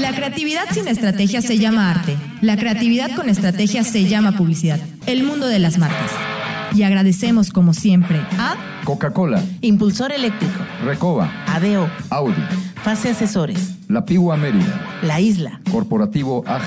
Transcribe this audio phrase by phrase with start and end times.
[0.00, 2.16] La creatividad sin estrategia se llama arte.
[2.40, 4.80] La creatividad con estrategia se llama publicidad.
[5.04, 6.10] El mundo de las marcas.
[6.74, 12.42] Y agradecemos como siempre a Coca-Cola, Impulsor Eléctrico, Recoba, ADO, Audi,
[12.82, 16.62] Fase Asesores, La Pigua Mérida, La Isla, Corporativo AG.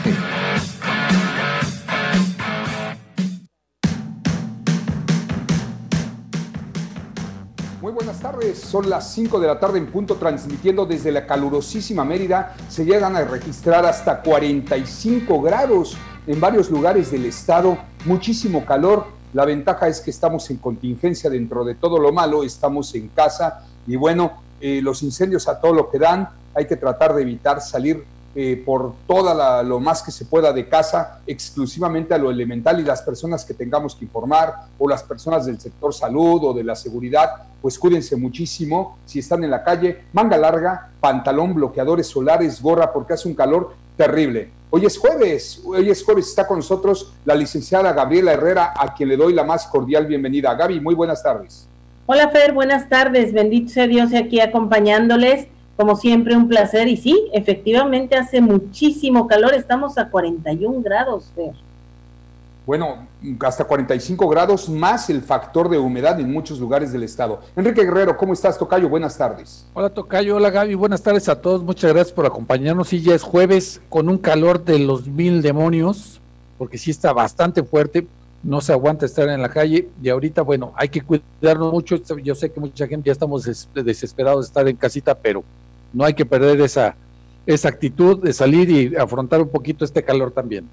[8.24, 12.56] Tardes, son las 5 de la tarde en punto transmitiendo desde la calurosísima Mérida.
[12.70, 19.08] Se llegan a registrar hasta 45 grados en varios lugares del estado, muchísimo calor.
[19.34, 21.30] La ventaja es que estamos en contingencia.
[21.30, 23.66] Dentro de todo lo malo, estamos en casa.
[23.86, 27.60] Y bueno, eh, los incendios a todo lo que dan, hay que tratar de evitar
[27.60, 28.06] salir
[28.36, 32.84] eh, por toda lo más que se pueda de casa, exclusivamente a lo elemental y
[32.84, 36.76] las personas que tengamos que informar o las personas del sector salud o de la
[36.76, 37.30] seguridad,
[37.62, 43.14] pues cuídense muchísimo si están en la calle, manga larga, pantalón, bloqueadores solares, gorra, porque
[43.14, 44.50] hace un calor terrible.
[44.72, 49.10] Hoy es jueves, hoy es jueves, está con nosotros la licenciada Gabriela Herrera, a quien
[49.10, 50.56] le doy la más cordial bienvenida.
[50.56, 51.68] Gaby, muy buenas tardes.
[52.08, 56.88] Hola Fer, buenas tardes, bendito sea Dios aquí acompañándoles como siempre, un placer.
[56.88, 59.54] Y sí, efectivamente hace muchísimo calor.
[59.54, 61.54] Estamos a 41 grados, Fer.
[62.66, 63.08] Bueno,
[63.42, 67.42] hasta 45 grados más el factor de humedad en muchos lugares del estado.
[67.58, 68.88] Enrique Guerrero, ¿cómo estás, Tocayo?
[68.88, 69.66] Buenas tardes.
[69.74, 70.38] Hola, Tocayo.
[70.38, 70.76] Hola, Gaby.
[70.76, 71.62] Buenas tardes a todos.
[71.62, 72.88] Muchas gracias por acompañarnos.
[72.88, 76.22] Sí, ya es jueves con un calor de los mil demonios,
[76.58, 78.08] porque sí está bastante fuerte.
[78.44, 79.90] No se aguanta estar en la calle.
[80.02, 81.98] Y ahorita, bueno, hay que cuidarnos mucho.
[82.24, 85.44] Yo sé que mucha gente ya estamos desesperados de estar en casita, pero
[85.94, 86.96] no hay que perder esa,
[87.46, 90.68] esa actitud de salir y afrontar un poquito este calor también.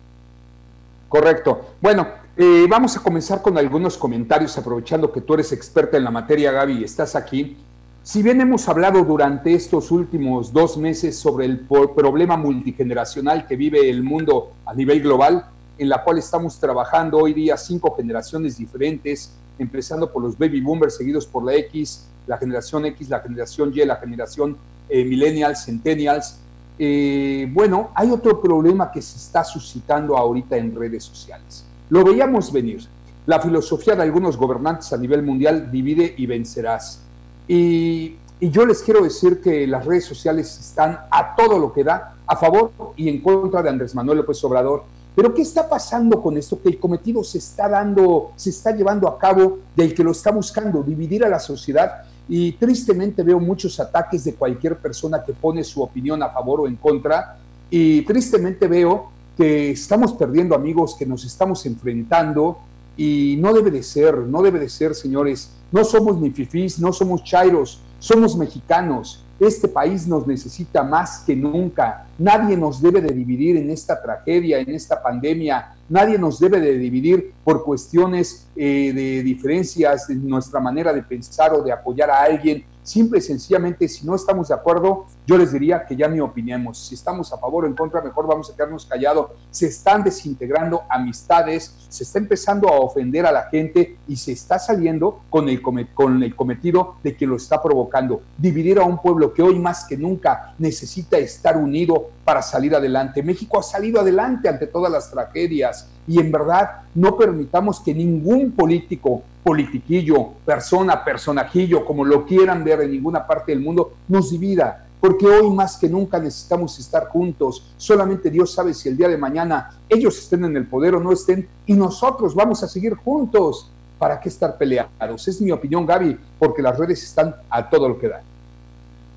[1.09, 1.75] Correcto.
[1.81, 6.11] Bueno, eh, vamos a comenzar con algunos comentarios, aprovechando que tú eres experta en la
[6.11, 7.57] materia, Gaby, y estás aquí.
[8.03, 13.91] Si bien hemos hablado durante estos últimos dos meses sobre el problema multigeneracional que vive
[13.91, 15.45] el mundo a nivel global,
[15.77, 20.97] en la cual estamos trabajando hoy día cinco generaciones diferentes, empezando por los baby boomers,
[20.97, 24.57] seguidos por la X, la generación X, la generación Y, la generación
[24.91, 26.37] eh, millennials, centennials.
[26.79, 31.65] Eh, bueno, hay otro problema que se está suscitando ahorita en redes sociales.
[31.89, 32.87] Lo veíamos venir.
[33.27, 37.01] La filosofía de algunos gobernantes a nivel mundial divide y vencerás.
[37.47, 41.85] Y, y yo les quiero decir que las redes sociales están a todo lo que
[41.85, 44.85] da, a favor y en contra de Andrés Manuel López Obrador.
[45.15, 46.61] Pero ¿qué está pasando con esto?
[46.63, 50.31] Que el cometido se está dando, se está llevando a cabo del que lo está
[50.31, 55.65] buscando, dividir a la sociedad y tristemente veo muchos ataques de cualquier persona que pone
[55.65, 57.37] su opinión a favor o en contra
[57.69, 62.59] y tristemente veo que estamos perdiendo amigos, que nos estamos enfrentando
[62.97, 65.51] y no debe de ser, no debe de ser, señores.
[65.73, 69.25] No somos ni fifís, no somos chairos, somos mexicanos.
[69.41, 72.07] Este país nos necesita más que nunca.
[72.17, 75.75] Nadie nos debe de dividir en esta tragedia, en esta pandemia.
[75.91, 81.53] Nadie nos debe de dividir por cuestiones eh, de diferencias en nuestra manera de pensar
[81.53, 82.65] o de apoyar a alguien.
[82.83, 86.79] Simple y sencillamente, si no estamos de acuerdo, yo les diría que ya ni opinemos.
[86.79, 89.33] Si estamos a favor o en contra, mejor vamos a quedarnos callados.
[89.51, 94.59] Se están desintegrando amistades, se está empezando a ofender a la gente y se está
[94.59, 98.23] saliendo con el, con el cometido de que lo está provocando.
[98.39, 103.23] Dividir a un pueblo que hoy más que nunca necesita estar unido para salir adelante.
[103.23, 105.80] México ha salido adelante ante todas las tragedias
[106.11, 112.81] y en verdad no permitamos que ningún político, politiquillo, persona, personajillo, como lo quieran ver
[112.81, 114.87] en ninguna parte del mundo, nos divida.
[115.01, 117.73] Porque hoy más que nunca necesitamos estar juntos.
[117.77, 121.13] Solamente Dios sabe si el día de mañana ellos estén en el poder o no
[121.13, 123.71] estén y nosotros vamos a seguir juntos.
[123.97, 125.29] ¿Para qué estar peleados?
[125.29, 128.23] Es mi opinión, Gaby, porque las redes están a todo lo que dan.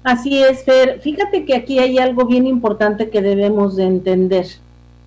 [0.03, 1.01] Así es, Fer.
[1.01, 4.45] Fíjate que aquí hay algo bien importante que debemos de entender.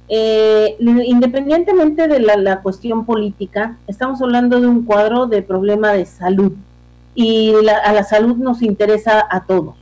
[0.09, 6.53] Eh, independientemente de la, cuestión política, estamos hablando de un cuadro de problema de salud
[7.15, 7.53] y
[7.85, 9.75] a la salud nos interesa a todos.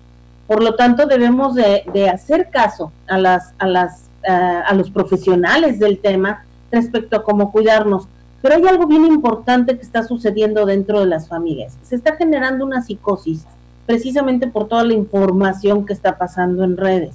[0.46, 5.98] Por lo tanto, debemos de, hacer caso a, las, a, las, a los profesionales del
[5.98, 8.08] tema respecto a cómo cuidarnos.
[8.40, 11.76] Pero hay algo bien importante que está sucediendo dentro de las familias.
[11.82, 13.46] Se está generando una psicosis
[13.86, 17.14] precisamente por toda la información que está pasando en redes.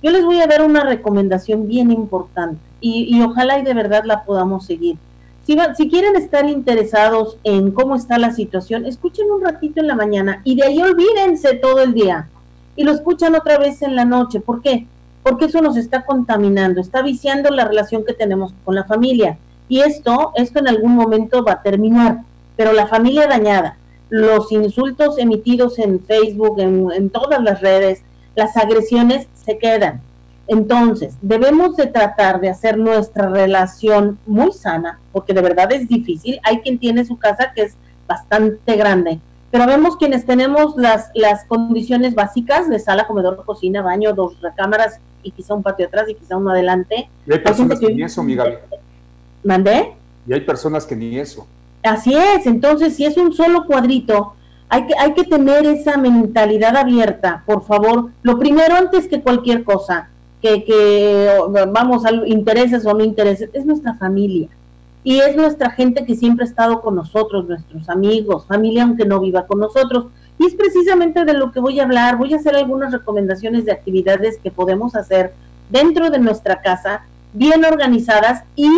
[0.00, 4.24] Yo les voy a dar una recomendación bien importante y, ojalá y de verdad la
[4.24, 4.96] podamos seguir.
[5.44, 9.96] Si, si quieren estar interesados en cómo está la situación, escuchen un ratito en la
[9.96, 12.28] mañana y de ahí olvídense todo el día
[12.76, 14.38] y lo escuchan otra vez en la noche.
[14.38, 14.86] ¿Por qué?
[15.24, 19.36] Porque eso nos está contaminando, está viciando la relación que tenemos con la familia.
[19.68, 22.22] Y esto, esto en algún momento va a terminar,
[22.56, 23.76] pero la familia dañada,
[24.10, 28.04] los insultos emitidos en Facebook, en todas las redes,
[28.38, 30.00] las agresiones se quedan.
[30.46, 36.38] Entonces, debemos de tratar de hacer nuestra relación muy sana, porque de verdad es difícil.
[36.44, 37.74] Hay quien tiene su casa que es
[38.06, 39.18] bastante grande,
[39.50, 45.00] pero vemos quienes tenemos las, las condiciones básicas de sala, comedor, cocina, baño, dos recámaras
[45.24, 47.10] y quizá un patio atrás y quizá uno adelante.
[47.26, 48.54] Y hay personas que ni eso, mi Gaby.
[49.42, 49.94] ¿Mandé?
[50.28, 51.44] Y hay personas que ni eso.
[51.82, 54.34] Así es, entonces si es un solo cuadrito,
[54.68, 58.10] hay que, hay que tener esa mentalidad abierta, por favor.
[58.22, 60.10] Lo primero antes que cualquier cosa,
[60.42, 61.30] que, que
[61.72, 64.48] vamos, a intereses o no intereses, es nuestra familia.
[65.04, 69.20] Y es nuestra gente que siempre ha estado con nosotros, nuestros amigos, familia aunque no
[69.20, 70.06] viva con nosotros.
[70.38, 72.18] Y es precisamente de lo que voy a hablar.
[72.18, 75.32] Voy a hacer algunas recomendaciones de actividades que podemos hacer
[75.70, 78.70] dentro de nuestra casa, bien organizadas y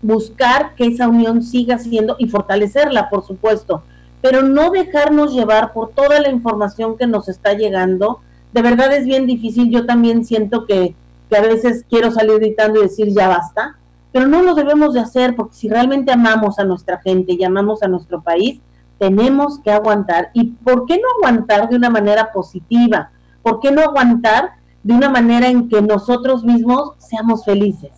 [0.00, 3.82] buscar que esa unión siga siendo y fortalecerla, por supuesto,
[4.28, 8.18] pero no dejarnos llevar por toda la información que nos está llegando.
[8.52, 9.70] De verdad es bien difícil.
[9.70, 10.96] Yo también siento que,
[11.30, 13.78] que a veces quiero salir gritando y decir ya basta,
[14.10, 17.84] pero no lo debemos de hacer porque si realmente amamos a nuestra gente y amamos
[17.84, 18.60] a nuestro país,
[18.98, 20.30] tenemos que aguantar.
[20.34, 23.12] ¿Y por qué no aguantar de una manera positiva?
[23.42, 27.92] ¿Por qué no aguantar de una manera en que nosotros mismos seamos felices?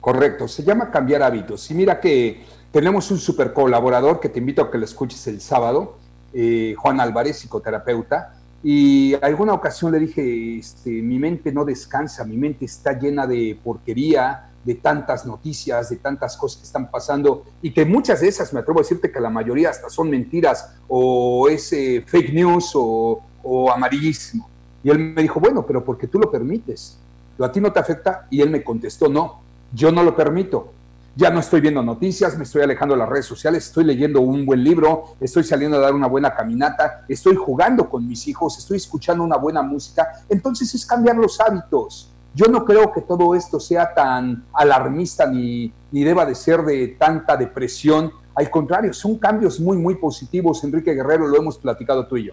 [0.00, 1.68] Correcto, se llama cambiar hábitos.
[1.72, 5.40] Y mira que tenemos un super colaborador que te invito a que lo escuches el
[5.40, 5.96] sábado,
[6.32, 8.34] eh, Juan Álvarez, psicoterapeuta,
[8.64, 13.58] y alguna ocasión le dije, este, mi mente no descansa, mi mente está llena de
[13.62, 18.52] porquería, de tantas noticias, de tantas cosas que están pasando y que muchas de esas,
[18.54, 22.70] me atrevo a decirte que la mayoría hasta son mentiras o es eh, fake news
[22.74, 24.48] o, o amarillismo.
[24.84, 26.96] Y él me dijo, bueno, pero porque tú lo permites,
[27.36, 28.28] ¿lo a ti no te afecta?
[28.30, 29.40] Y él me contestó, no,
[29.72, 30.72] yo no lo permito.
[31.14, 34.46] Ya no estoy viendo noticias, me estoy alejando de las redes sociales, estoy leyendo un
[34.46, 38.78] buen libro, estoy saliendo a dar una buena caminata, estoy jugando con mis hijos, estoy
[38.78, 40.24] escuchando una buena música.
[40.30, 42.08] Entonces es cambiar los hábitos.
[42.34, 46.88] Yo no creo que todo esto sea tan alarmista ni, ni deba de ser de
[46.98, 48.10] tanta depresión.
[48.34, 50.64] Al contrario, son cambios muy, muy positivos.
[50.64, 52.32] Enrique Guerrero, lo hemos platicado tú y yo.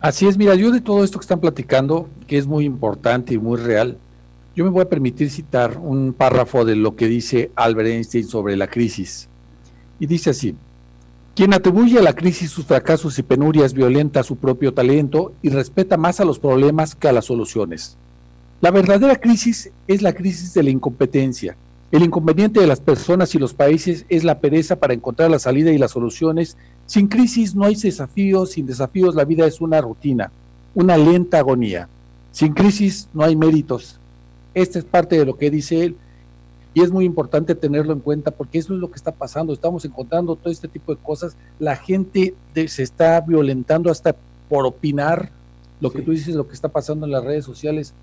[0.00, 3.38] Así es, mira, yo de todo esto que están platicando, que es muy importante y
[3.38, 3.98] muy real,
[4.56, 8.56] yo me voy a permitir citar un párrafo de lo que dice Albert Einstein sobre
[8.56, 9.28] la crisis.
[9.98, 10.54] Y dice así,
[11.34, 15.96] quien atribuye a la crisis sus fracasos y penurias violenta su propio talento y respeta
[15.96, 17.96] más a los problemas que a las soluciones.
[18.60, 21.56] La verdadera crisis es la crisis de la incompetencia.
[21.90, 25.72] El inconveniente de las personas y los países es la pereza para encontrar la salida
[25.72, 26.56] y las soluciones.
[26.86, 30.30] Sin crisis no hay desafíos, sin desafíos la vida es una rutina,
[30.74, 31.88] una lenta agonía.
[32.30, 33.98] Sin crisis no hay méritos.
[34.54, 35.96] Esta es parte de lo que dice él
[36.72, 39.52] y es muy importante tenerlo en cuenta porque eso es lo que está pasando.
[39.52, 41.36] Estamos encontrando todo este tipo de cosas.
[41.58, 42.34] La gente
[42.66, 44.14] se está violentando hasta
[44.48, 45.30] por opinar
[45.80, 47.94] lo que tú dices, lo que está pasando en las redes sociales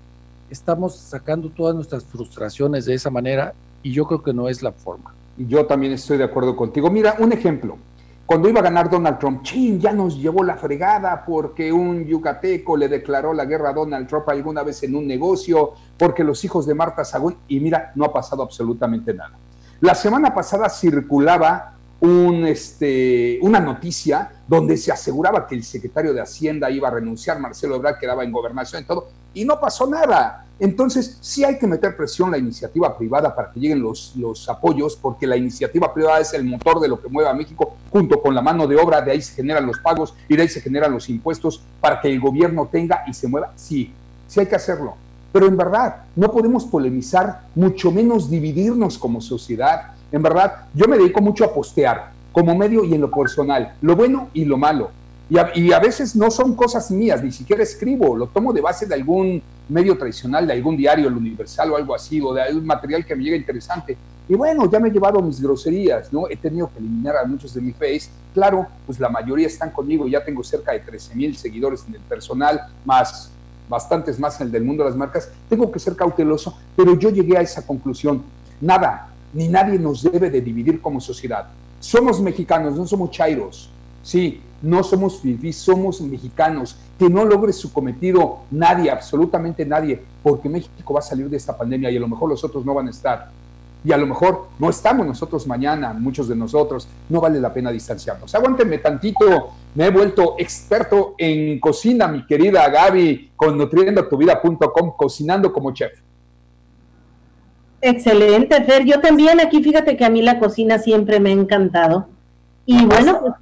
[0.52, 4.70] estamos sacando todas nuestras frustraciones de esa manera y yo creo que no es la
[4.70, 5.14] forma.
[5.38, 6.90] Yo también estoy de acuerdo contigo.
[6.90, 7.78] Mira, un ejemplo.
[8.24, 12.76] Cuando iba a ganar Donald Trump, chin, ya nos llevó la fregada porque un yucateco
[12.76, 16.66] le declaró la guerra a Donald Trump alguna vez en un negocio, porque los hijos
[16.66, 19.32] de Marta Sagún, y mira, no ha pasado absolutamente nada.
[19.80, 21.71] La semana pasada circulaba
[22.02, 27.38] un, este, una noticia donde se aseguraba que el secretario de Hacienda iba a renunciar,
[27.38, 30.44] Marcelo Ebrard quedaba en gobernación y todo, y no pasó nada.
[30.58, 34.48] Entonces, sí hay que meter presión a la iniciativa privada para que lleguen los, los
[34.48, 38.20] apoyos, porque la iniciativa privada es el motor de lo que mueve a México, junto
[38.20, 40.60] con la mano de obra, de ahí se generan los pagos y de ahí se
[40.60, 43.52] generan los impuestos para que el gobierno tenga y se mueva.
[43.54, 43.92] Sí,
[44.26, 44.96] sí hay que hacerlo.
[45.32, 49.91] Pero en verdad, no podemos polemizar, mucho menos dividirnos como sociedad.
[50.12, 53.96] En verdad, yo me dedico mucho a postear, como medio y en lo personal, lo
[53.96, 54.90] bueno y lo malo.
[55.54, 58.94] Y a, veces no son cosas mías, ni siquiera escribo, lo tomo de base de
[58.94, 63.06] algún medio tradicional, de algún diario, el Universal o algo así, o de algún material
[63.06, 63.96] que me llega interesante.
[64.28, 66.28] Y bueno, ya me he llevado mis groserías, ¿no?
[66.28, 68.10] He tenido que eliminar a muchos de mi face.
[68.34, 72.00] Claro, pues la mayoría están conmigo, ya tengo cerca de 13 mil seguidores en el
[72.02, 73.30] personal, más
[73.70, 75.30] bastantes más en el del mundo de las marcas.
[75.48, 78.22] Tengo que ser cauteloso, pero yo llegué a esa conclusión.
[78.60, 81.48] Nada, ni nadie nos debe de dividir como sociedad.
[81.80, 83.70] Somos mexicanos, no somos chairos.
[84.02, 86.76] Sí, no somos fifís, somos mexicanos.
[86.98, 91.56] Que no logre su cometido nadie, absolutamente nadie, porque México va a salir de esta
[91.56, 93.30] pandemia y a lo mejor los otros no van a estar.
[93.84, 97.72] Y a lo mejor no estamos nosotros mañana, muchos de nosotros, no vale la pena
[97.72, 98.32] distanciarnos.
[98.32, 105.72] Aguántenme tantito, me he vuelto experto en cocina, mi querida Gaby, con nutriendotuvida.com, cocinando como
[105.72, 105.98] chef.
[107.82, 108.84] Excelente, Fer.
[108.84, 112.06] Yo también aquí, fíjate que a mí la cocina siempre me ha encantado.
[112.64, 113.34] Y bueno, pues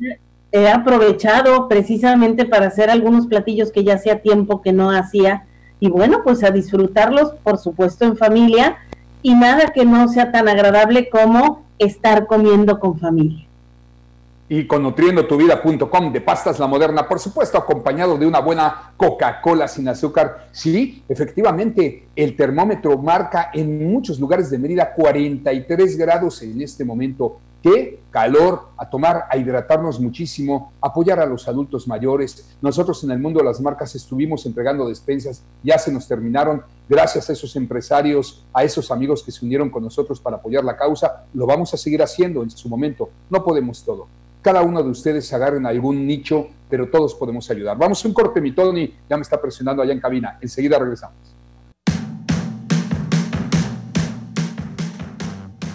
[0.50, 5.44] he aprovechado precisamente para hacer algunos platillos que ya hacía tiempo que no hacía.
[5.78, 8.78] y bueno, pues a disfrutarlos, por supuesto, en familia
[9.22, 13.49] y nada que no sea tan agradable como estar comiendo con familia
[14.52, 19.86] y con nutriendotuvida.com de pastas la moderna, por supuesto acompañado de una buena Coca-Cola sin
[19.86, 20.48] azúcar.
[20.50, 27.38] Sí, efectivamente, el termómetro marca en muchos lugares de Mérida 43 grados en este momento.
[27.62, 32.56] Qué calor, a tomar, a hidratarnos muchísimo, apoyar a los adultos mayores.
[32.60, 36.64] Nosotros en el mundo de las marcas estuvimos entregando despensas, ya se nos terminaron.
[36.88, 40.76] Gracias a esos empresarios, a esos amigos que se unieron con nosotros para apoyar la
[40.76, 43.10] causa, lo vamos a seguir haciendo en su momento.
[43.28, 44.08] No podemos todo
[44.42, 47.76] cada uno de ustedes agarren algún nicho, pero todos podemos ayudar.
[47.76, 50.38] Vamos a un corte, mi Tony ya me está presionando allá en cabina.
[50.40, 51.16] Enseguida regresamos.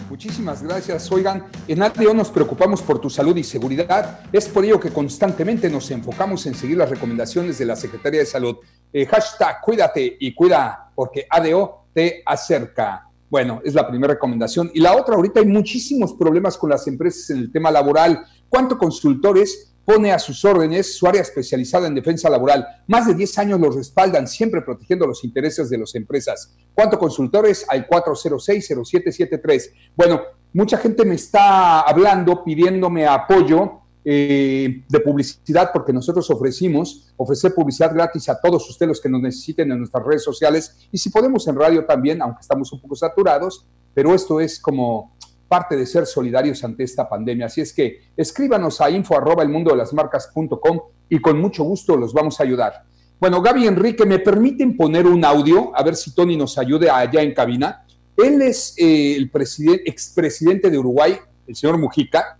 [0.09, 1.11] Muchísimas gracias.
[1.11, 4.21] Oigan, en ADO nos preocupamos por tu salud y seguridad.
[4.31, 8.25] Es por ello que constantemente nos enfocamos en seguir las recomendaciones de la Secretaría de
[8.25, 8.55] Salud.
[8.93, 13.09] Eh, hashtag cuídate y cuida, porque ADO te acerca.
[13.29, 14.69] Bueno, es la primera recomendación.
[14.73, 18.23] Y la otra, ahorita hay muchísimos problemas con las empresas en el tema laboral.
[18.47, 22.65] ¿Cuánto consultores pone a sus órdenes su área especializada en defensa laboral?
[22.87, 26.55] Más de 10 años los respaldan, siempre protegiendo los intereses de las empresas.
[26.73, 27.65] ¿Cuánto consultores?
[27.67, 29.71] Al 406-0773.
[29.95, 30.21] Bueno,
[30.53, 37.91] mucha gente me está hablando, pidiéndome apoyo eh, de publicidad, porque nosotros ofrecimos ofrecer publicidad
[37.91, 41.47] gratis a todos ustedes los que nos necesiten en nuestras redes sociales y si podemos
[41.47, 45.15] en radio también, aunque estamos un poco saturados, pero esto es como
[45.47, 47.47] parte de ser solidarios ante esta pandemia.
[47.47, 51.63] Así es que escríbanos a info arroba el mundo de las marcas.com y con mucho
[51.63, 52.83] gusto los vamos a ayudar.
[53.19, 55.71] Bueno, Gaby Enrique, ¿me permiten poner un audio?
[55.75, 57.85] A ver si Tony nos ayude allá en cabina.
[58.15, 62.37] Él es eh, el presidente, expresidente de Uruguay, el señor Mujica,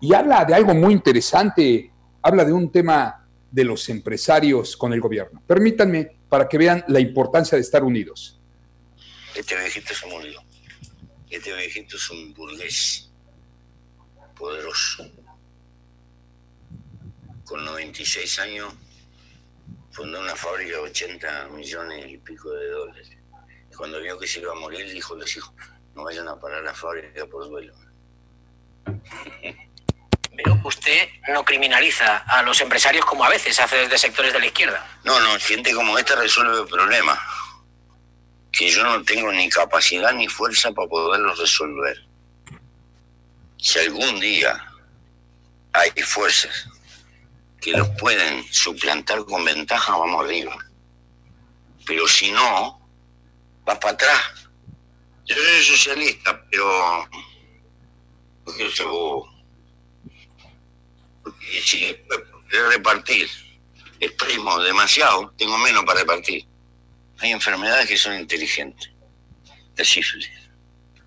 [0.00, 1.90] y habla de algo muy interesante,
[2.22, 5.42] habla de un tema de los empresarios con el gobierno.
[5.46, 8.40] Permítanme para que vean la importancia de estar unidos.
[9.34, 10.40] Este viejito se murió.
[11.28, 13.10] Este viejito es un burgués
[14.36, 15.08] poderoso.
[17.44, 18.72] Con 96 años
[19.90, 23.10] fundó una fábrica de 80 millones y pico de dólares.
[23.76, 25.54] Cuando vio que se iba a morir, dijo a los hijos,
[25.94, 27.74] no vayan a parar la fábrica por duelo.
[30.42, 34.46] Pero usted no criminaliza a los empresarios como a veces hace desde sectores de la
[34.46, 34.86] izquierda.
[35.04, 37.18] No, no, gente como esta resuelve problemas
[38.52, 41.96] que yo no tengo ni capacidad ni fuerza para poderlos resolver.
[43.58, 44.64] Si algún día
[45.72, 46.68] hay fuerzas
[47.60, 50.56] que los pueden suplantar con ventaja, vamos arriba.
[51.86, 52.80] Pero si no,
[53.68, 54.48] va para atrás.
[55.26, 57.08] Yo soy socialista, pero...
[62.70, 63.26] repartir,
[63.98, 66.44] exprimo demasiado, tengo menos para repartir.
[67.18, 68.90] Hay enfermedades que son inteligentes.
[69.76, 70.30] La sífilis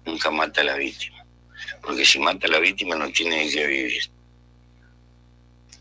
[0.06, 1.26] nunca mata a la víctima,
[1.82, 4.02] porque si mata a la víctima no tiene que vivir.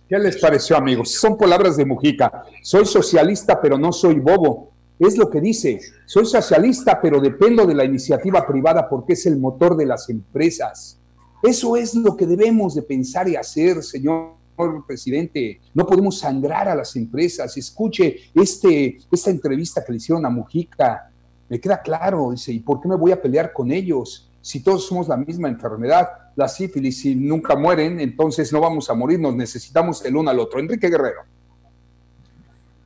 [0.08, 1.12] ¿Qué les pareció, amigos?
[1.12, 2.44] Son palabras de Mujica.
[2.62, 4.72] Soy socialista, pero no soy bobo.
[4.98, 5.80] Es lo que dice.
[6.04, 10.98] Soy socialista, pero dependo de la iniciativa privada porque es el motor de las empresas.
[11.42, 14.42] Eso es lo que debemos de pensar y hacer, señor
[14.86, 15.60] presidente.
[15.74, 17.56] No podemos sangrar a las empresas.
[17.56, 21.10] Escuche este, esta entrevista que le hicieron a Mujica.
[21.48, 24.30] Me queda claro, dice, ¿y por qué me voy a pelear con ellos?
[24.40, 28.94] Si todos somos la misma enfermedad, la sífilis, y nunca mueren, entonces no vamos a
[28.94, 30.58] morir, nos necesitamos el uno al otro.
[30.58, 31.22] Enrique Guerrero.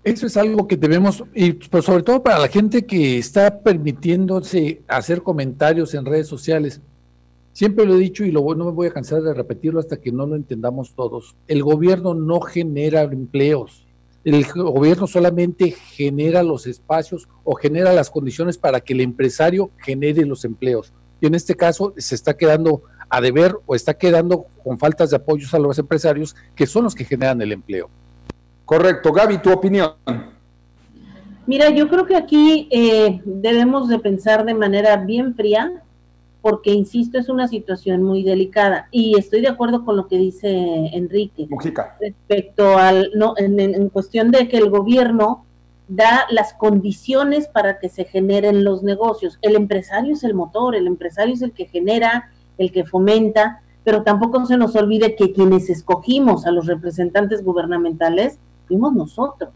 [0.02, 4.82] Eso es algo que debemos, y pues sobre todo para la gente que está permitiéndose
[4.86, 6.80] hacer comentarios en redes sociales,
[7.56, 10.12] Siempre lo he dicho y lo, no me voy a cansar de repetirlo hasta que
[10.12, 11.36] no lo entendamos todos.
[11.48, 13.86] El gobierno no genera empleos.
[14.24, 20.26] El gobierno solamente genera los espacios o genera las condiciones para que el empresario genere
[20.26, 20.92] los empleos.
[21.18, 25.16] Y en este caso se está quedando a deber o está quedando con faltas de
[25.16, 27.88] apoyos a los empresarios que son los que generan el empleo.
[28.66, 29.14] Correcto.
[29.14, 29.92] Gaby, tu opinión.
[31.46, 35.84] Mira, yo creo que aquí eh, debemos de pensar de manera bien fría
[36.48, 38.86] porque, insisto, es una situación muy delicada.
[38.92, 40.48] Y estoy de acuerdo con lo que dice
[40.92, 41.48] Enrique
[42.00, 45.44] respecto al, no, en, cuestión de que el gobierno
[45.88, 49.40] da las condiciones para que se generen los negocios.
[49.42, 54.04] El empresario es el motor, el empresario es el que genera, el que fomenta, pero
[54.04, 58.38] tampoco se nos olvide que quienes escogimos a los representantes gubernamentales
[58.68, 59.50] fuimos nosotros.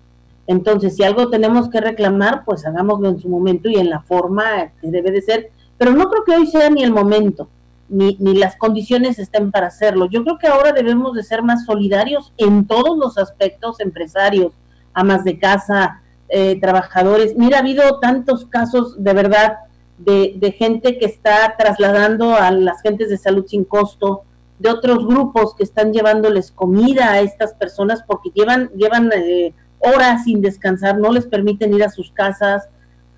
[0.49, 4.73] Entonces, si algo tenemos que reclamar, pues hagámoslo en su momento y en la forma
[4.81, 7.49] que debe de ser, pero no creo que hoy sea ni el momento,
[7.89, 10.11] ni, ni las condiciones estén para hacerlo.
[10.11, 14.53] Yo creo que ahora debemos de ser más solidarios en todos los aspectos, empresarios,
[14.93, 17.35] amas de casa, eh, trabajadores.
[17.35, 19.55] Mira, ha habido tantos casos de verdad
[19.97, 24.25] de, de, gente que está trasladando a las gentes de salud sin costo,
[24.59, 30.25] de otros grupos que están llevándoles comida a estas personas porque llevan, llevan eh, horas
[30.25, 32.69] sin descansar, no les permiten ir a sus casas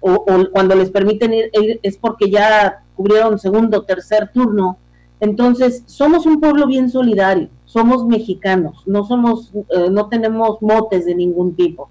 [0.03, 4.79] o, cuando les permiten ir, ir, es porque ya cubrieron segundo tercer turno.
[5.21, 11.15] Entonces, somos un pueblo bien solidario, somos mexicanos, no somos, eh, no tenemos motes de
[11.15, 11.89] ningún tipo.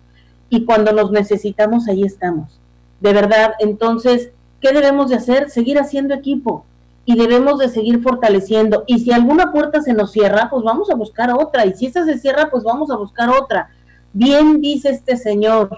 [0.49, 2.59] Y cuando nos necesitamos, ahí estamos.
[2.99, 5.49] De verdad, entonces, ¿qué debemos de hacer?
[5.49, 6.65] Seguir haciendo equipo
[7.05, 8.83] y debemos de seguir fortaleciendo.
[8.85, 11.65] Y si alguna puerta se nos cierra, pues vamos a buscar otra.
[11.65, 13.69] Y si esta se cierra, pues vamos a buscar otra.
[14.13, 15.69] Bien dice este señor,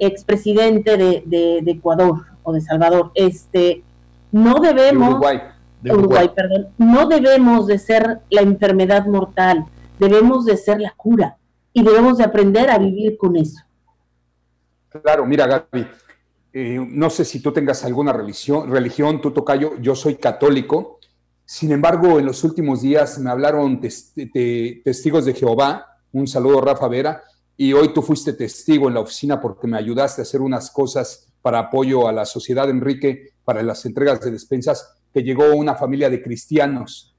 [0.00, 3.82] expresidente de, de, de Ecuador o de Salvador, este,
[4.32, 5.08] no debemos...
[5.08, 5.36] De Uruguay.
[5.82, 5.98] Uruguay.
[5.98, 6.68] Uruguay, perdón.
[6.76, 9.64] No debemos de ser la enfermedad mortal,
[9.98, 11.36] debemos de ser la cura
[11.72, 13.62] y debemos de aprender a vivir con eso.
[15.02, 15.86] Claro, mira Gaby,
[16.52, 20.98] eh, no sé si tú tengas alguna religión, religión, tú tocayo, yo soy católico,
[21.44, 26.60] sin embargo, en los últimos días me hablaron tes te testigos de Jehová, un saludo
[26.60, 27.22] Rafa Vera,
[27.62, 31.30] y hoy tú fuiste testigo en la oficina porque me ayudaste a hacer unas cosas
[31.42, 36.08] para apoyo a la sociedad, Enrique, para las entregas de despensas, que llegó una familia
[36.08, 37.14] de cristianos.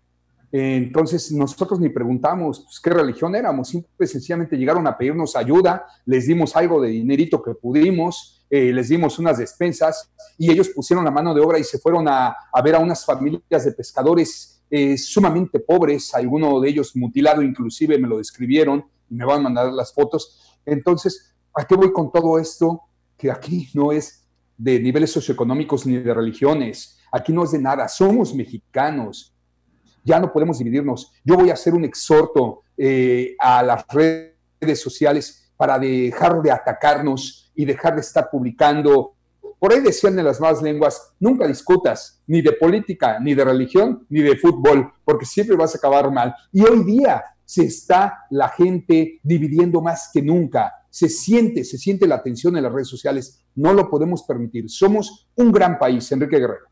[0.51, 6.25] Entonces nosotros ni preguntamos pues, qué religión éramos, simple sencillamente llegaron a pedirnos ayuda, les
[6.25, 11.12] dimos algo de dinerito que pudimos, eh, les dimos unas despensas y ellos pusieron la
[11.12, 14.98] mano de obra y se fueron a, a ver a unas familias de pescadores eh,
[14.98, 19.93] sumamente pobres, alguno de ellos mutilado inclusive, me lo describieron me van a mandar las
[19.93, 20.57] fotos.
[20.65, 22.81] Entonces, ¿a qué voy con todo esto?
[23.17, 24.27] Que aquí no es
[24.57, 29.35] de niveles socioeconómicos ni de religiones, aquí no es de nada, somos mexicanos,
[30.03, 31.11] ya no podemos dividirnos.
[31.23, 37.51] Yo voy a hacer un exhorto eh, a las redes sociales para dejar de atacarnos
[37.55, 39.15] y dejar de estar publicando.
[39.59, 44.05] Por ahí decían en las más lenguas, nunca discutas ni de política, ni de religión,
[44.09, 46.33] ni de fútbol, porque siempre vas a acabar mal.
[46.51, 50.72] Y hoy día se está la gente dividiendo más que nunca.
[50.90, 53.44] Se siente, se siente la tensión en las redes sociales.
[53.55, 54.70] No lo podemos permitir.
[54.70, 56.68] Somos un gran país, Enrique Guerrero.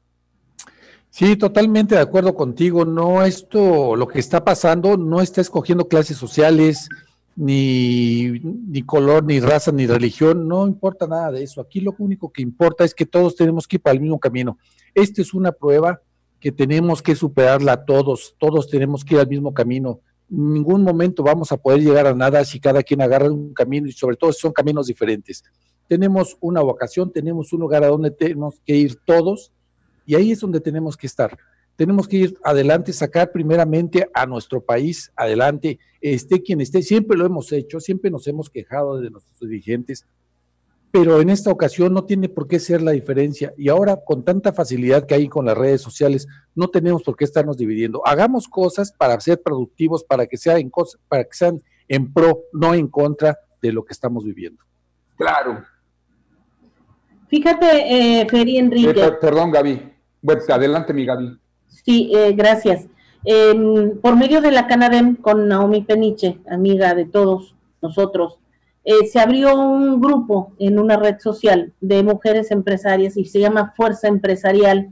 [1.10, 2.86] Sí, totalmente de acuerdo contigo.
[2.86, 6.88] No, esto, lo que está pasando, no está escogiendo clases sociales,
[7.36, 10.48] ni, ni color, ni raza, ni religión.
[10.48, 11.60] No importa nada de eso.
[11.60, 14.58] Aquí lo único que importa es que todos tenemos que ir para el mismo camino.
[14.96, 16.02] Esta es una prueba
[16.40, 18.36] que tenemos que superarla todos.
[18.40, 20.00] Todos tenemos que ir al mismo camino.
[20.30, 23.92] Ningún momento vamos a poder llegar a nada si cada quien agarra un camino y
[23.92, 25.44] sobre todo son caminos diferentes.
[25.88, 29.52] Tenemos una vocación, tenemos un lugar a donde tenemos que ir todos
[30.06, 31.38] y ahí es donde tenemos que estar.
[31.76, 36.82] Tenemos que ir adelante, sacar primeramente a nuestro país adelante, esté quien esté.
[36.82, 40.06] Siempre lo hemos hecho, siempre nos hemos quejado de nuestros dirigentes,
[40.92, 43.54] pero en esta ocasión no tiene por qué ser la diferencia.
[43.58, 47.26] Y ahora, con tanta facilidad que hay con las redes sociales, no tenemos por qué
[47.26, 48.02] estarnos dividiendo.
[48.06, 52.42] Hagamos cosas para ser productivos, para que, sea en cosas, para que sean en pro,
[52.54, 54.64] no en contra de lo que estamos viviendo.
[55.16, 55.64] Claro.
[57.28, 59.06] Fíjate, eh, Feri Enrique.
[59.06, 59.94] Eh, perdón, Gaby.
[60.22, 61.38] Bueno, adelante, mi Gaby.
[61.68, 62.88] Sí, eh, gracias.
[63.26, 68.40] Eh, por medio de la Canadem con Naomi Peniche, amiga de todos nosotros,
[68.86, 73.74] eh, se abrió un grupo en una red social de mujeres empresarias y se llama
[73.76, 74.90] Fuerza Empresarial.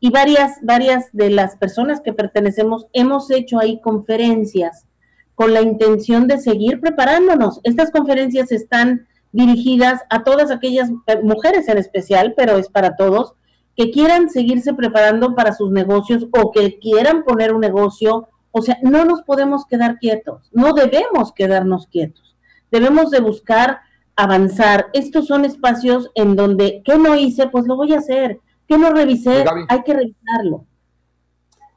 [0.00, 4.86] Y varias, varias de las personas que pertenecemos hemos hecho ahí conferencias
[5.34, 7.60] con la intención de seguir preparándonos.
[7.62, 10.90] Estas conferencias están dirigidas a todas aquellas
[11.22, 13.34] mujeres en especial, pero es para todos,
[13.76, 18.28] que quieran seguirse preparando para sus negocios o que quieran poner un negocio.
[18.50, 22.29] O sea, no nos podemos quedar quietos, no debemos quedarnos quietos.
[22.70, 23.80] Debemos de buscar
[24.16, 24.86] avanzar.
[24.92, 27.48] Estos son espacios en donde, ¿qué no hice?
[27.48, 28.40] Pues lo voy a hacer.
[28.66, 29.44] ¿Qué no revisé?
[29.44, 29.62] Gaby.
[29.68, 30.66] Hay que revisarlo.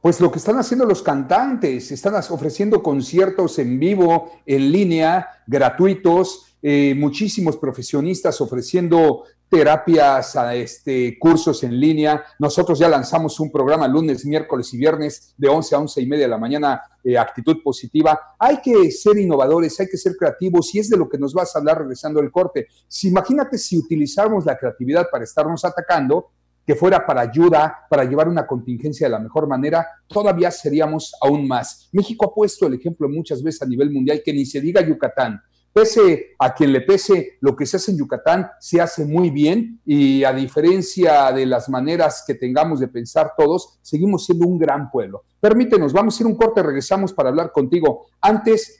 [0.02, 6.58] Pues lo que están haciendo los cantantes, están ofreciendo conciertos en vivo, en línea, gratuitos,
[6.62, 9.24] eh, muchísimos profesionistas ofreciendo
[9.54, 12.24] terapias, a este, cursos en línea.
[12.40, 16.24] Nosotros ya lanzamos un programa lunes, miércoles y viernes de 11 a 11 y media
[16.24, 18.20] de la mañana, eh, actitud positiva.
[18.40, 21.56] Hay que ser innovadores, hay que ser creativos y es de lo que nos vas
[21.56, 22.66] a hablar regresando el corte.
[22.88, 26.32] Si imagínate si utilizáramos la creatividad para estarnos atacando,
[26.66, 31.48] que fuera para ayuda, para llevar una contingencia de la mejor manera, todavía seríamos aún
[31.48, 31.90] más.
[31.92, 35.42] México ha puesto el ejemplo muchas veces a nivel mundial, que ni se diga Yucatán.
[35.74, 39.82] Pese a quien le pese, lo que se hace en Yucatán se hace muy bien
[39.84, 44.92] y a diferencia de las maneras que tengamos de pensar todos, seguimos siendo un gran
[44.92, 45.24] pueblo.
[45.40, 48.06] Permítenos, vamos a ir un corte, regresamos para hablar contigo.
[48.22, 48.80] Antes,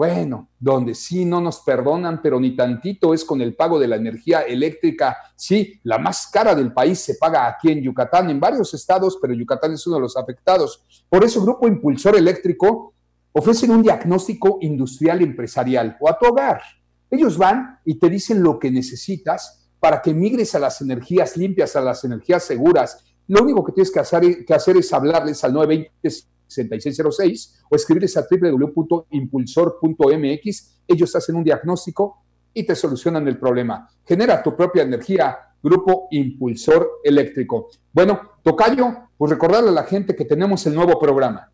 [0.00, 3.96] Bueno, donde sí no nos perdonan, pero ni tantito es con el pago de la
[3.96, 5.14] energía eléctrica.
[5.36, 9.34] Sí, la más cara del país se paga aquí en Yucatán, en varios estados, pero
[9.34, 10.82] Yucatán es uno de los afectados.
[11.06, 12.94] Por eso Grupo Impulsor Eléctrico
[13.32, 16.60] ofrecen un diagnóstico industrial empresarial o a tu hogar.
[17.10, 21.76] Ellos van y te dicen lo que necesitas para que migres a las energías limpias,
[21.76, 23.04] a las energías seguras.
[23.26, 30.80] Lo único que tienes que hacer, es hablarles al 920 6606 o escribirles a www.impulsor.mx.
[30.86, 33.88] Ellos hacen un diagnóstico y te solucionan el problema.
[34.04, 37.68] Genera tu propia energía, Grupo Impulsor Eléctrico.
[37.92, 41.52] Bueno, Tocayo, pues recordarle a la gente que tenemos el nuevo programa.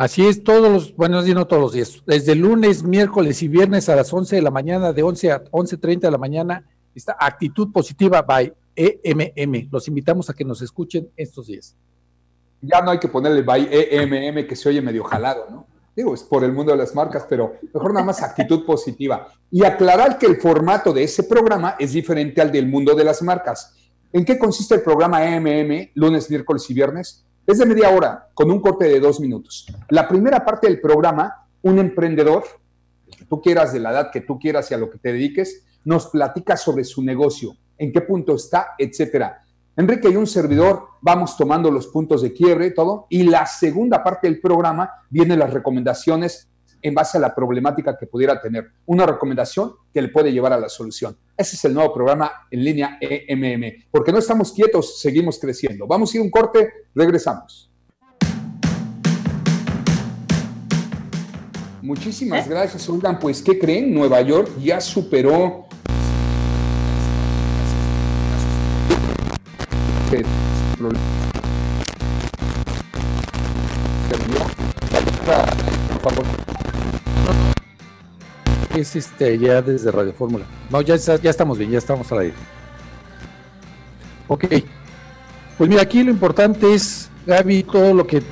[0.00, 3.96] Así es, todos los, bueno, no todos los días, desde lunes, miércoles y viernes a
[3.96, 8.22] las 11 de la mañana, de 11 a 11.30 de la mañana, está Actitud Positiva
[8.22, 9.68] by EMM.
[9.70, 11.76] Los invitamos a que nos escuchen estos días
[12.60, 15.66] ya no hay que ponerle by EMM que se oye medio jalado, ¿no?
[15.96, 19.28] Digo, es por el mundo de las marcas, pero mejor nada más actitud positiva.
[19.50, 23.22] Y aclarar que el formato de ese programa es diferente al del mundo de las
[23.22, 23.74] marcas.
[24.12, 27.24] ¿En qué consiste el programa EMM, lunes, miércoles y viernes?
[27.46, 29.66] Es de media hora, con un corte de dos minutos.
[29.88, 32.44] La primera parte del programa, un emprendedor,
[33.08, 35.12] el que tú quieras, de la edad que tú quieras y a lo que te
[35.12, 39.42] dediques, nos platica sobre su negocio, en qué punto está, etcétera
[39.80, 44.04] Enrique y un servidor vamos tomando los puntos de quiebre y todo, y la segunda
[44.04, 46.49] parte del programa vienen las recomendaciones
[46.82, 48.70] en base a la problemática que pudiera tener.
[48.86, 51.16] Una recomendación que le puede llevar a la solución.
[51.36, 55.86] Ese es el nuevo programa en línea EMM, porque no estamos quietos, seguimos creciendo.
[55.86, 57.70] Vamos a ir un corte, regresamos.
[61.82, 63.92] Muchísimas gracias, Oigan, pues, ¿qué creen?
[63.94, 65.66] Nueva York ya superó
[78.74, 80.44] Es este, ya desde Radio Fórmula.
[80.70, 82.34] No, ya, ya estamos bien, ya estamos al aire.
[84.28, 84.44] Ok.
[85.58, 88.22] Pues mira, aquí lo importante es, Gaby, todo lo que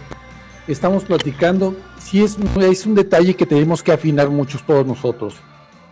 [0.69, 5.35] estamos platicando, sí es, es un detalle que tenemos que afinar muchos todos nosotros.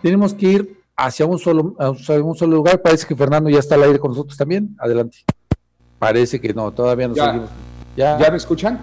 [0.00, 2.80] Tenemos que ir hacia un solo, hacia un solo lugar.
[2.80, 4.76] Parece que Fernando ya está al aire con nosotros también.
[4.78, 5.18] Adelante.
[5.98, 7.50] Parece que no, todavía no ya, seguimos.
[7.96, 8.18] ¿Ya?
[8.30, 8.80] me escuchan?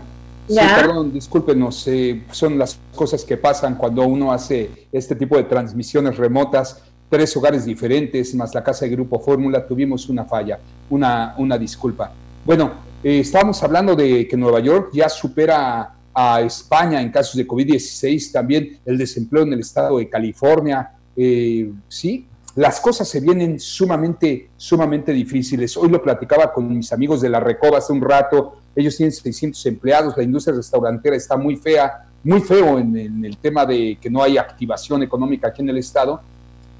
[0.47, 5.43] Sí, perdón, discúlpenos, eh, son las cosas que pasan cuando uno hace este tipo de
[5.43, 11.35] transmisiones remotas, tres hogares diferentes, más la casa de Grupo Fórmula, tuvimos una falla, una,
[11.37, 12.11] una disculpa.
[12.45, 12.71] Bueno,
[13.03, 18.31] eh, estábamos hablando de que Nueva York ya supera a España en casos de COVID-16,
[18.31, 24.49] también el desempleo en el estado de California, eh, sí, las cosas se vienen sumamente,
[24.57, 25.75] sumamente difíciles.
[25.75, 29.65] Hoy lo platicaba con mis amigos de la Recoba hace un rato, ellos tienen 600
[29.65, 34.21] empleados, la industria restaurantera está muy fea, muy feo en, el tema de que no
[34.21, 36.21] hay activación económica aquí en el Estado.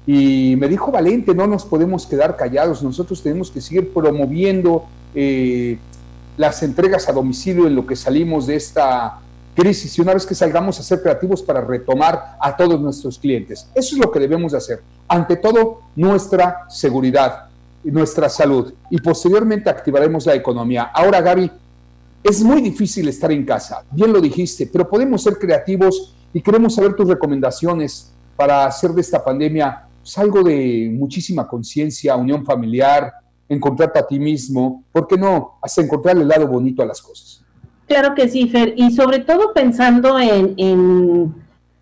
[0.06, 4.84] Y me dijo Valente, no nos podemos quedar callados, nosotros tenemos que seguir promoviendo
[5.14, 5.78] eh,
[6.36, 9.20] las entregas a domicilio en lo que salimos de esta
[9.54, 13.68] crisis y una vez que salgamos a ser creativos para retomar a todos nuestros clientes.
[13.74, 14.82] Eso es lo que debemos de hacer.
[15.08, 17.46] Ante todo, nuestra seguridad
[17.84, 18.72] y nuestra salud.
[18.90, 20.90] Y posteriormente activaremos la economía.
[20.94, 21.50] Ahora, Gaby,
[22.22, 26.74] es muy difícil estar en casa, bien lo dijiste, pero podemos ser creativos y queremos
[26.74, 33.12] saber tus recomendaciones para hacer de esta pandemia pues, algo de muchísima conciencia, unión familiar,
[33.48, 35.58] encontrarte a ti mismo, ¿por qué no?
[35.60, 37.42] Hasta encontrar el lado bonito a las cosas.
[37.86, 41.34] Claro que sí, Fer, y sobre todo pensando en,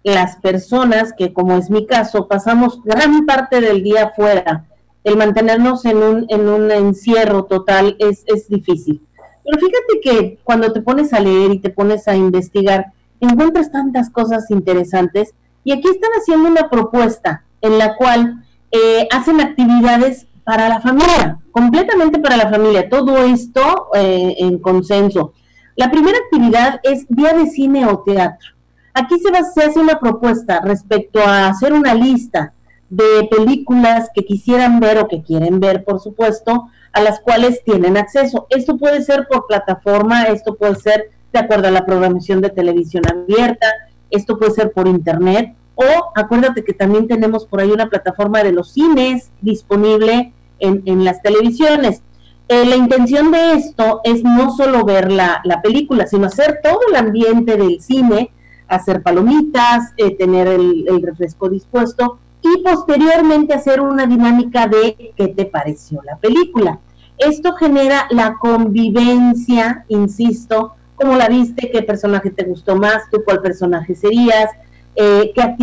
[0.02, 4.66] las personas que, como es mi caso, pasamos gran parte del día afuera.
[5.04, 9.02] El mantenernos en un, en un encierro total es, es difícil.
[9.44, 14.10] Pero fíjate que cuando te pones a leer y te pones a investigar, encuentras tantas
[14.10, 15.34] cosas interesantes
[15.64, 21.38] y aquí están haciendo una propuesta en la cual eh, hacen actividades para la familia,
[21.52, 25.32] completamente para la familia, todo esto eh, en consenso.
[25.76, 28.50] La primera actividad es día de cine o teatro.
[28.94, 29.30] Aquí se,
[29.62, 32.52] hace una propuesta respecto a hacer una lista
[32.90, 37.96] de películas que quisieran ver o que quieren ver, por supuesto, a las cuales tienen
[37.96, 38.46] acceso.
[38.50, 43.04] Esto puede ser por plataforma, esto puede ser de acuerdo a la programación de televisión
[43.08, 43.66] abierta,
[44.10, 48.52] esto puede ser por internet, o acuérdate que también tenemos por ahí una plataforma de
[48.52, 52.02] los cines disponible en, en las televisiones.
[52.48, 56.96] Eh, la intención de esto es no solo ver la, película, sino hacer todo el
[56.96, 58.30] ambiente del cine,
[58.74, 65.44] hacer palomitas, eh, tener el, refresco dispuesto y posteriormente hacer una dinámica de qué te
[65.44, 66.80] pareció la película.
[67.18, 73.42] Esto genera la convivencia, insisto, cómo la viste, qué personaje te gustó más, tú cuál
[73.42, 74.50] personaje serías,
[74.96, 75.56] eh, qué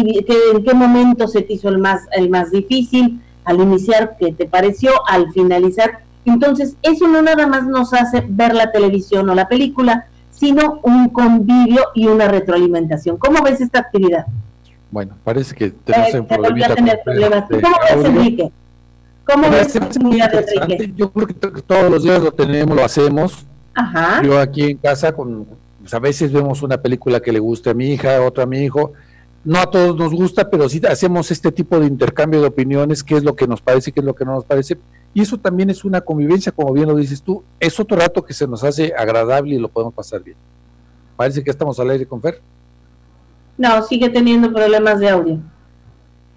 [0.54, 4.46] en qué momento se te hizo el más, el más difícil, al iniciar, qué te
[4.46, 6.04] pareció, al finalizar.
[6.26, 10.08] Entonces, eso no nada más nos hace ver la televisión o la película,
[10.40, 13.18] sino un convivio y una retroalimentación.
[13.18, 14.26] ¿Cómo ves esta actividad?
[14.90, 16.76] Bueno, parece que tenemos eh, un problemita.
[16.76, 17.44] Tener problemas.
[17.50, 18.52] ¿Cómo ves, Enrique?
[19.26, 20.94] ¿Cómo ves Enrique?
[20.96, 23.46] Yo creo que todos los días lo tenemos, lo hacemos.
[23.74, 24.22] Ajá.
[24.24, 25.46] Yo aquí en casa, con,
[25.82, 28.60] pues a veces vemos una película que le guste a mi hija, otra a mi
[28.60, 28.94] hijo.
[29.46, 33.16] No a todos nos gusta, pero sí hacemos este tipo de intercambio de opiniones, qué
[33.16, 34.78] es lo que nos parece, qué es lo que no nos parece.
[35.14, 37.44] Y eso también es una convivencia, como bien lo dices tú.
[37.60, 40.38] Es otro rato que se nos hace agradable y lo podemos pasar bien.
[41.16, 42.42] Parece que estamos al aire con Fer.
[43.58, 45.40] No, sigue teniendo problemas de audio.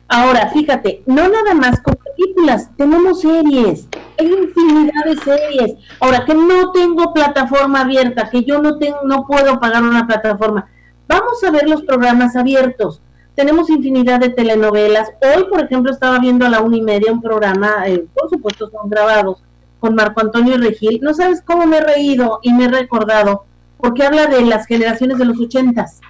[0.09, 3.89] Ahora, fíjate, no nada más con películas, tenemos series,
[4.19, 5.75] hay infinidad de series.
[6.01, 10.69] Ahora, que no tengo plataforma abierta, que yo no tengo, no puedo pagar una plataforma.
[11.09, 13.01] Vamos a ver los programas abiertos.
[13.35, 15.11] Tenemos infinidad de telenovelas.
[15.37, 18.71] Hoy, por ejemplo, estaba viendo a la una y media un programa, eh, por supuesto
[18.71, 19.43] son grabados,
[19.81, 21.01] con Marco Antonio Regil.
[21.03, 23.45] No sabes cómo me he reído y me he recordado,
[23.79, 26.01] porque habla de las generaciones de los ochentas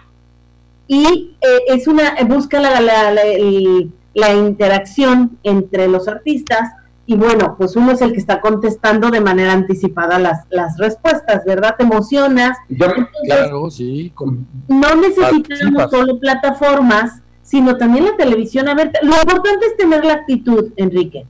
[0.92, 3.14] y eh, es una busca la, la,
[4.14, 6.70] la, interacción entre los artistas
[7.12, 11.44] y bueno, pues uno es el que está contestando de manera anticipada las, las respuestas,
[11.44, 11.75] ¿verdad?
[11.77, 12.57] Te emocionas.
[13.25, 14.12] claro, sí.
[14.68, 20.14] no necesitamos solo plataformas, sino también la televisión A ver, Lo importante es tener la
[20.14, 21.27] actitud, Enrique.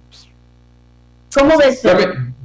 [1.36, 1.82] ¿Cómo ves?
[1.82, 2.04] ¿Ya me,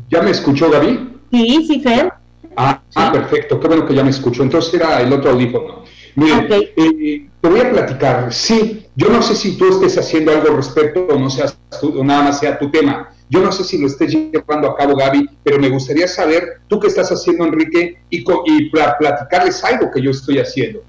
[0.09, 1.19] ¿Ya me escuchó Gaby?
[1.31, 2.11] Sí, sí, Fer.
[2.55, 4.41] Ah, ah, perfecto, qué bueno que ya me escuchó.
[4.41, 5.83] Entonces era el otro audífono.
[6.15, 8.33] Mira, eh, te voy a platicar.
[8.33, 11.99] Sí, yo no sé si tú estés haciendo algo al respecto o no seas tú,
[11.99, 13.11] o nada más sea tu tema.
[13.29, 16.79] Yo no sé si lo estés llevando a cabo, Gaby, pero me gustaría saber tú
[16.79, 20.81] qué estás haciendo, Enrique, y, y platicarles algo que yo estoy haciendo.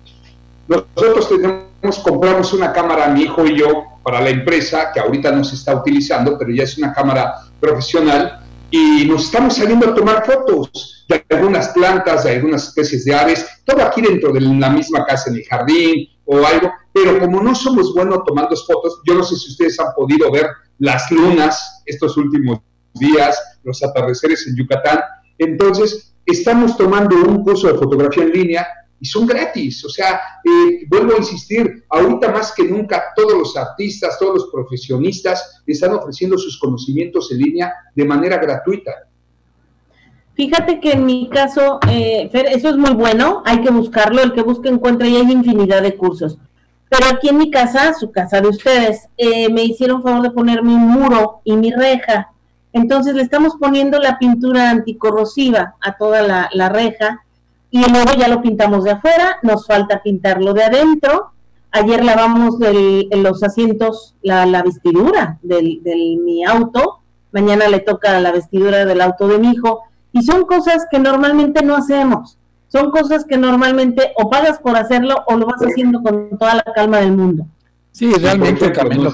[0.68, 5.42] Nosotros tenemos, compramos una cámara, mi hijo y yo, para la empresa, que ahorita no
[5.42, 10.24] se está utilizando, pero ya es una cámara profesional, y nos estamos saliendo a tomar
[10.27, 15.05] fotos de algunas plantas, de algunas especies de aves, todo aquí dentro de la misma
[15.07, 19.24] casa, en el jardín o algo, pero como no somos buenos tomando fotos, yo no
[19.24, 20.46] sé si ustedes han podido ver
[20.79, 22.61] las lunas estos últimos
[22.94, 25.01] días, los atardeceres en Yucatán,
[25.38, 28.66] entonces estamos tomando un curso de fotografía en línea
[29.01, 29.85] y son gratis.
[29.85, 34.51] O sea, eh, vuelvo a insistir, ahorita más que nunca todos los artistas, todos los
[34.53, 38.92] profesionistas están ofreciendo sus conocimientos en línea de manera gratuita.
[40.35, 44.33] Fíjate que en mi caso, eh, Fer, eso es muy bueno, hay que buscarlo, el
[44.33, 46.38] que busque encuentra y hay infinidad de cursos.
[46.88, 50.74] Pero aquí en mi casa, su casa de ustedes, eh, me hicieron favor de ponerme
[50.74, 52.33] un muro y mi reja.
[52.72, 57.24] Entonces le estamos poniendo la pintura anticorrosiva a toda la, reja
[57.70, 61.33] y luego ya lo pintamos de afuera, nos falta pintarlo de adentro.
[61.70, 65.62] Ayer lavamos en los asientos la, la vestidura de
[66.22, 67.01] mi auto,
[67.33, 71.62] mañana le toca la vestidura del auto de mi hijo y son cosas que normalmente
[71.62, 72.38] no hacemos.
[72.68, 76.64] Son cosas que normalmente o pagas por hacerlo o lo vas haciendo con toda la
[76.74, 77.46] calma del mundo.
[77.92, 79.12] Sí, realmente Camilo.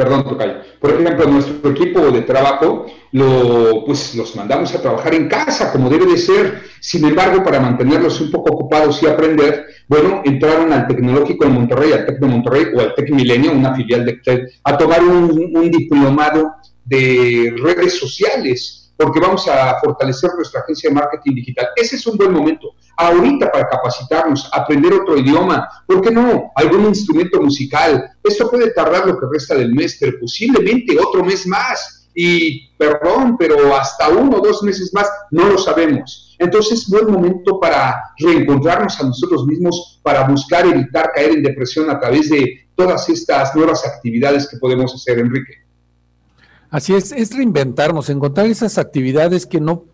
[0.00, 0.54] Perdón, Tocayo.
[0.80, 5.90] Por ejemplo, nuestro equipo de trabajo lo, pues, los mandamos a trabajar en casa, como
[5.90, 6.62] debe de ser.
[6.80, 11.92] Sin embargo, para mantenerlos un poco ocupados y aprender, bueno, entraron al Tecnológico de Monterrey,
[11.92, 15.52] al Tec de Monterrey o al Tec Milenio, una filial de TEC, a tomar un,
[15.54, 16.50] un diplomado
[16.86, 21.68] de redes sociales porque vamos a fortalecer nuestra agencia de marketing digital.
[21.74, 22.74] Ese es un buen momento.
[22.96, 26.50] Ahorita para capacitarnos, aprender otro idioma, ¿por qué no?
[26.54, 28.10] Algún instrumento musical.
[28.22, 32.08] Esto puede tardar lo que resta del mes, posiblemente otro mes más.
[32.14, 36.36] Y perdón, pero hasta uno o dos meses más, no lo sabemos.
[36.38, 41.98] Entonces, buen momento para reencontrarnos a nosotros mismos, para buscar evitar caer en depresión a
[41.98, 45.69] través de todas estas nuevas actividades que podemos hacer, Enrique.
[46.70, 49.84] Así es, es reinventarnos, encontrar esas actividades que no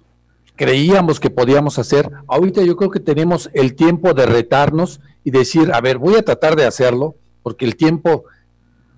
[0.57, 2.11] creíamos que podíamos hacer.
[2.27, 6.23] Ahorita yo creo que tenemos el tiempo de retarnos y decir, a ver, voy a
[6.23, 8.25] tratar de hacerlo, porque el tiempo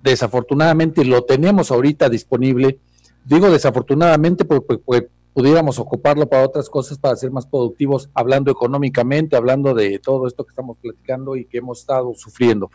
[0.01, 2.79] desafortunadamente lo tenemos ahorita disponible.
[3.25, 9.73] Digo desafortunadamente porque, pudiéramos ocuparlo para otras cosas, para ser más productivos, hablando económicamente, hablando
[9.73, 12.71] de todo esto que estamos platicando y que hemos estado sufriendo.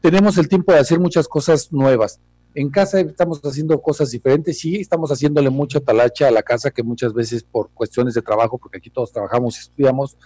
[0.00, 2.20] Tenemos el tiempo de hacer muchas cosas nuevas.
[2.54, 6.82] En casa estamos haciendo cosas diferentes, sí, estamos haciéndole mucha talacha a la casa que
[6.82, 10.16] muchas veces por cuestiones de trabajo, porque aquí todos trabajamos y estudiamos,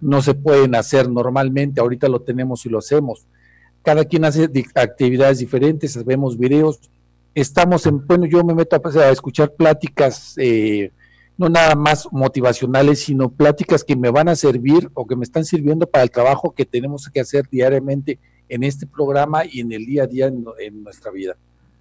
[0.00, 3.26] no se pueden hacer normalmente, ahorita lo tenemos y lo hacemos.
[3.82, 6.80] Cada quien hace actividades diferentes, vemos videos,
[7.34, 10.90] estamos en, bueno, yo me meto a, escuchar pláticas, eh,
[11.36, 15.44] no nada más motivacionales, sino pláticas que me van a servir o que me están
[15.44, 19.86] sirviendo para el trabajo que tenemos que hacer diariamente en este programa y en el
[19.86, 21.36] día a día en, nuestra vida.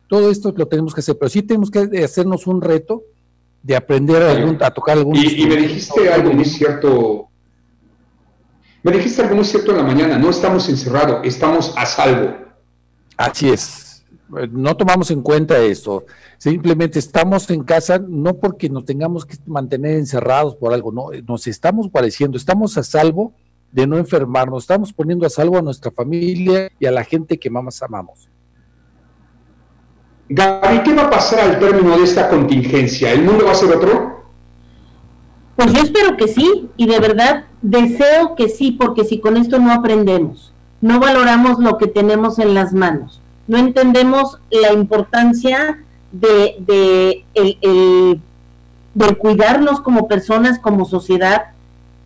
[0.07, 3.03] Todo esto lo tenemos que hacer, pero sí tenemos que hacernos un reto
[3.61, 4.23] de aprender
[4.61, 7.27] a, tocar algún y, y me dijiste algo muy cierto,
[8.83, 12.33] me dijiste algo muy cierto en la mañana, no estamos encerrados, estamos a salvo.
[13.17, 14.05] Así es,
[14.51, 16.05] no tomamos en cuenta eso,
[16.37, 21.47] simplemente estamos en casa no porque nos tengamos que mantener encerrados por algo, no, nos
[21.47, 23.33] estamos pareciendo, estamos a salvo
[23.71, 27.49] de no enfermarnos, estamos poniendo a salvo a nuestra familia y a la gente que
[27.49, 28.29] más amamos.
[30.29, 33.13] Gaby, ¿qué va a pasar al término de esta contingencia?
[33.13, 34.25] ¿El mundo va a ser otro?
[35.55, 39.57] Pues yo espero que sí, y de verdad deseo que sí, porque si con esto
[39.59, 45.79] no aprendemos, no valoramos lo que tenemos en las manos, no entendemos la importancia
[46.11, 48.21] de, de, el,
[48.93, 51.47] de cuidarnos como personas, como sociedad,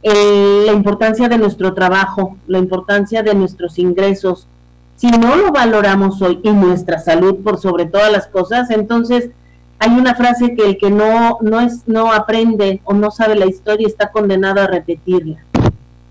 [0.04, 4.48] la importancia de nuestro trabajo, la importancia de nuestros ingresos,
[4.96, 9.32] si no lo valoramos hoy y nuestra salud por sobre todas las cosas, entonces
[9.80, 13.48] hay una frase que el que no, no, es, no aprende o no sabe la
[13.48, 15.38] historia está condenado a repetirla.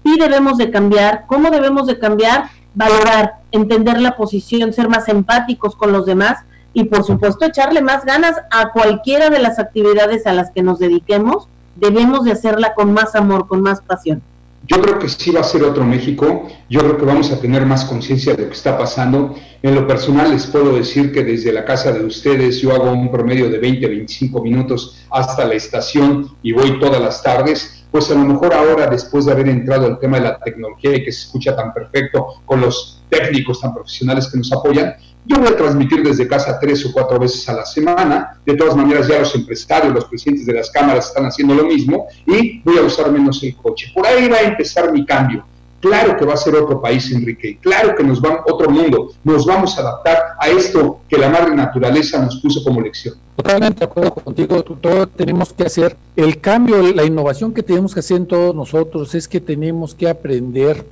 [0.03, 1.25] Y debemos de cambiar.
[1.29, 2.51] ¿Cómo debemos de cambiar?
[2.75, 6.39] Valorar, entender la posición, ser más empáticos con los demás
[6.73, 10.79] y por supuesto echarle más ganas a cualquiera de las actividades a las que nos
[10.79, 14.23] dediquemos debemos de hacerla con más amor, con más pasión.
[14.67, 17.65] Yo creo que sí va a ser otro México, yo creo que vamos a tener
[17.65, 19.35] más conciencia de lo que está pasando.
[19.63, 23.11] En lo personal les puedo decir que desde la casa de ustedes yo hago un
[23.11, 27.85] promedio de 20, 25 minutos hasta la estación y voy todas las tardes.
[27.91, 31.05] Pues a lo mejor ahora, después de haber entrado el tema de la tecnología y
[31.05, 34.95] que se escucha tan perfecto con los técnicos tan profesionales que nos apoyan,
[35.27, 38.41] yo voy a transmitir desde casa tres o cuatro veces a la semana.
[38.45, 42.07] De todas maneras, ya los empresarios, los presidentes de las cámaras están haciendo lo mismo
[42.27, 43.93] y voy a usar menos el coche.
[43.95, 45.45] Por ahí va a empezar mi cambio.
[45.81, 47.59] Claro que va a ser otro país, Enrique.
[47.61, 49.13] Claro que nos va otro mundo.
[49.25, 53.15] Nos vamos a adaptar a esto que la madre naturaleza nos puso como lección.
[53.37, 54.63] Totalmente de acuerdo contigo.
[54.63, 55.97] Todo tenemos que hacer.
[56.17, 60.09] El cambio, la innovación que tenemos que hacer en todos nosotros es que tenemos que
[60.09, 60.85] aprender,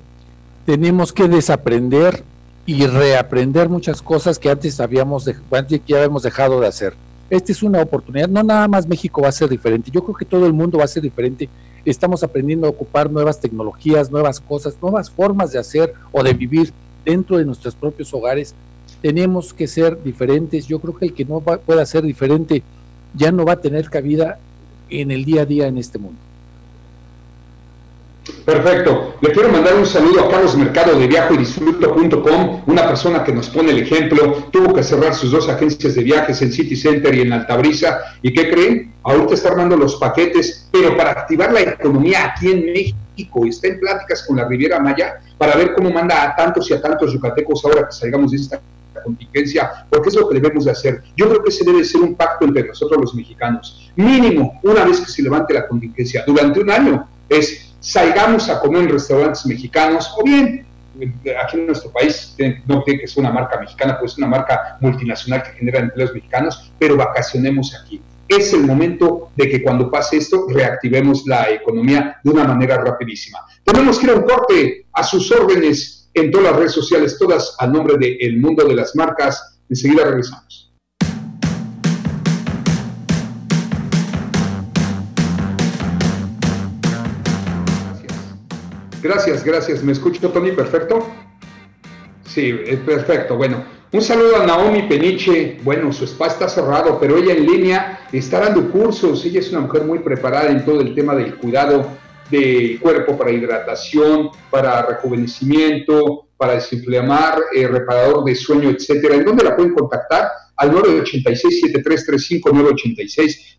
[0.68, 2.22] tenemos que desaprender
[2.66, 6.92] y reaprender muchas cosas que antes habíamos que ya habíamos dejado de hacer.
[7.30, 10.26] Esta es una oportunidad, no nada más México va a ser diferente, yo creo que
[10.26, 11.48] todo el mundo va a ser diferente.
[11.86, 16.70] Estamos aprendiendo a ocupar nuevas tecnologías, nuevas cosas, nuevas formas de hacer o de vivir
[17.02, 18.54] dentro de nuestros propios hogares.
[19.00, 20.66] Tenemos que ser diferentes.
[20.66, 22.62] Yo creo que el que no pueda ser diferente
[23.14, 24.38] ya no va a tener cabida
[24.90, 26.27] en el día a día en este mundo.
[28.44, 29.16] Perfecto.
[29.20, 33.32] Le quiero mandar un saludo a Carlos Mercado de viaje y disfruto.com, una persona que
[33.32, 34.48] nos pone el ejemplo.
[34.50, 38.00] Tuvo que cerrar sus dos agencias de viajes en City Center y en Altabrisa.
[38.22, 38.94] ¿Y qué creen?
[39.02, 43.44] Ahorita está armando los paquetes, pero para activar la economía aquí en México.
[43.46, 46.80] Está en pláticas con la Riviera Maya para ver cómo manda a tantos y a
[46.80, 48.60] tantos yucatecos ahora que salgamos de esta
[49.04, 51.02] contingencia, porque es lo que debemos de hacer.
[51.16, 53.90] Yo creo que ese debe ser un pacto entre nosotros los mexicanos.
[53.96, 58.82] Mínimo, una vez que se levante la contingencia, durante un año, es salgamos a comer
[58.82, 60.66] en restaurantes mexicanos o bien
[61.40, 62.36] aquí en nuestro país
[62.66, 66.72] no tiene que ser una marca mexicana, pues una marca multinacional que genera empleos mexicanos,
[66.78, 68.00] pero vacacionemos aquí.
[68.26, 73.38] Es el momento de que cuando pase esto reactivemos la economía de una manera rapidísima.
[73.64, 77.54] Tenemos que ir a un corte a sus órdenes en todas las redes sociales, todas
[77.58, 79.58] a nombre de Mundo de las Marcas.
[79.70, 80.67] Enseguida regresamos.
[89.02, 89.82] Gracias, gracias.
[89.82, 90.52] ¿Me escucho, Tony?
[90.52, 91.06] ¿Perfecto?
[92.24, 93.36] Sí, es perfecto.
[93.36, 95.58] Bueno, un saludo a Naomi Peniche.
[95.62, 99.24] Bueno, su spa está cerrado, pero ella en línea está dando cursos.
[99.24, 101.88] Ella es una mujer muy preparada en todo el tema del cuidado
[102.28, 109.14] del cuerpo para hidratación, para rejuvenecimiento, para desinflamar, eh, reparador de sueño, etcétera.
[109.14, 110.28] ¿En dónde la pueden contactar?
[110.56, 112.42] Al 986-7335,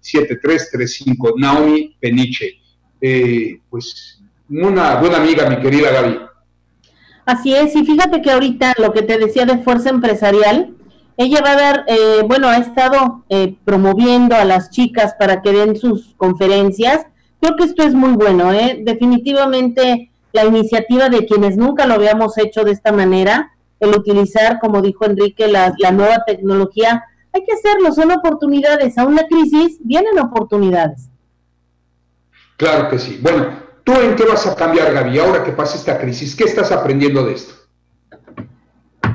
[0.03, 1.33] 986-7335.
[1.37, 2.59] Naomi Peniche.
[3.01, 4.19] Eh, pues
[4.49, 6.19] una buena amiga, mi querida Gaby.
[7.25, 10.73] Así es, y fíjate que ahorita lo que te decía de fuerza empresarial,
[11.15, 15.51] ella va a dar, eh, bueno, ha estado eh, promoviendo a las chicas para que
[15.51, 17.05] den sus conferencias.
[17.41, 18.81] Creo que esto es muy bueno, ¿eh?
[18.83, 24.81] Definitivamente la iniciativa de quienes nunca lo habíamos hecho de esta manera, el utilizar, como
[24.81, 28.97] dijo Enrique, la, la nueva tecnología, hay que hacerlo, son oportunidades.
[28.97, 31.09] A una crisis vienen oportunidades.
[32.57, 33.19] Claro que sí.
[33.21, 33.47] Bueno,
[33.89, 36.35] ¿Tú en qué vas a cambiar, Gaby, ahora que pasa esta crisis?
[36.35, 37.55] ¿Qué estás aprendiendo de esto?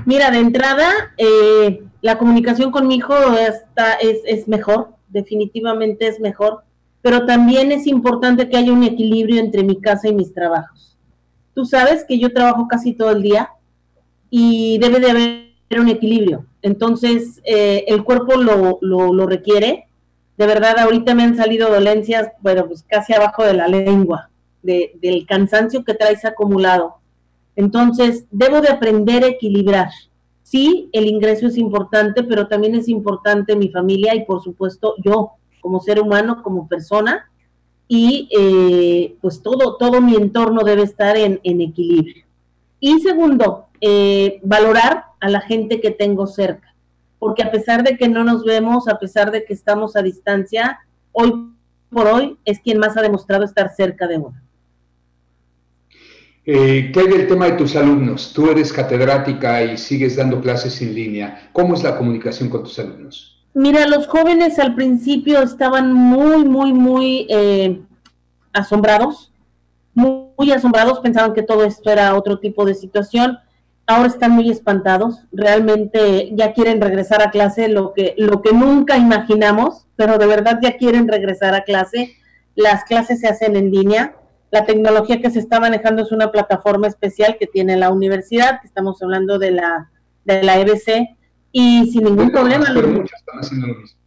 [0.04, 6.18] Mira, de entrada, eh, la comunicación con mi hijo está, es, es mejor, definitivamente es
[6.18, 6.64] mejor,
[7.02, 10.98] pero también es importante que haya un equilibrio entre mi casa y mis trabajos.
[11.54, 13.50] Tú sabes que yo trabajo casi todo el día
[14.28, 16.46] y debe de haber un equilibrio.
[16.62, 19.86] Entonces, eh, el cuerpo lo, lo, requiere.
[20.36, 24.30] De verdad, ahorita me han salido dolencias, bueno, pues casi abajo de la lengua,
[24.64, 26.96] de, del cansancio que traes acumulado.
[27.54, 29.90] Entonces, debo de aprender a equilibrar.
[30.42, 35.32] Sí, el ingreso es importante, pero también es importante mi familia y por supuesto yo
[35.60, 37.30] como ser humano, como persona,
[37.88, 42.24] y eh, pues todo, todo mi entorno debe estar en, equilibrio.
[42.80, 46.74] Y segundo, eh, valorar a la gente que tengo cerca,
[47.18, 50.80] porque a pesar de que no nos vemos, a pesar de que estamos a distancia,
[51.12, 51.50] hoy
[51.90, 54.43] por hoy es quien más ha demostrado estar cerca de uno.
[56.46, 58.32] Eh, ¿Qué hay del tema de tus alumnos?
[58.34, 61.48] Tú eres catedrática y sigues dando clases en línea.
[61.52, 63.34] ¿Cómo es la comunicación con tus alumnos?
[63.54, 67.80] Mira, los jóvenes al principio estaban muy, muy, muy eh,
[68.52, 69.32] asombrados,
[69.94, 73.38] muy, asombrados, pensaban que todo esto era otro tipo de situación.
[73.86, 78.96] Ahora están muy espantados, realmente ya quieren regresar a clase, lo que, lo que nunca
[78.96, 82.16] imaginamos, pero de verdad ya quieren regresar a clase.
[82.56, 84.16] Las clases se hacen en línea.
[84.54, 89.02] La tecnología que se está manejando es una plataforma especial que tiene la universidad, estamos
[89.02, 89.90] hablando de la,
[90.24, 91.08] de la EBC,
[91.50, 92.66] y sin ningún problema.
[92.72, 93.98] Pero muchas están haciendo lo mismo.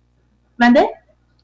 [0.56, 0.89] ¿Mande?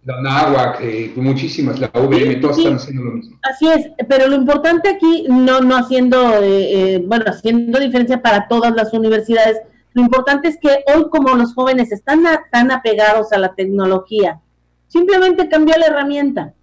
[0.05, 3.37] La NAWAC, eh, muchísimas, la UVM, todas están haciendo lo mismo.
[3.41, 8.47] Así es, pero lo importante aquí, no, no haciendo, eh, eh, bueno, haciendo diferencia para
[8.47, 9.57] todas las universidades,
[9.91, 12.23] lo importante es que hoy como los jóvenes están
[12.53, 14.39] tan apegados a la tecnología,
[14.87, 16.53] simplemente cambió la herramienta.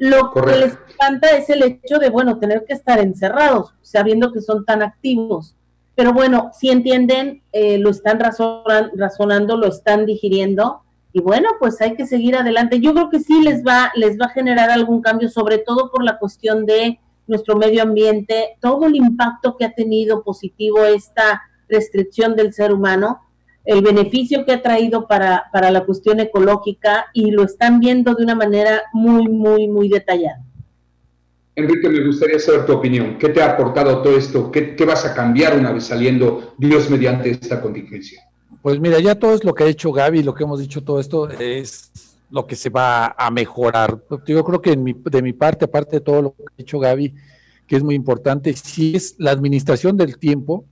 [0.00, 4.40] Lo que les espanta es el hecho de, bueno, tener que estar encerrados, sabiendo que
[4.40, 5.54] son tan activos.
[5.94, 10.80] Pero bueno, si entienden, eh, lo están razonando, lo están digiriendo
[11.12, 12.80] y bueno, pues hay que seguir adelante.
[12.80, 16.02] Yo creo que sí les va, les va a generar algún cambio, sobre todo por
[16.02, 22.36] la cuestión de nuestro medio ambiente, todo el impacto que ha tenido positivo esta restricción
[22.36, 23.20] del ser humano,
[23.64, 28.24] el beneficio que ha traído para, para la cuestión ecológica y lo están viendo de
[28.24, 30.42] una manera muy, muy, muy detallada.
[31.56, 33.18] Enrique, me gustaría saber tu opinión.
[33.18, 34.50] ¿Qué te ha aportado todo esto?
[34.50, 38.22] ¿Qué, vas a cambiar una vez saliendo Dios mediante esta contingencia?
[38.62, 41.00] Pues mira, ya todo es lo que ha hecho Gaby, lo que hemos dicho todo
[41.00, 41.90] esto es
[42.30, 44.00] lo que se va a mejorar.
[44.26, 47.14] Yo creo que de mi parte, aparte de todo lo que ha dicho Gaby,
[47.66, 50.64] que es muy importante, sí es la administración del tiempo,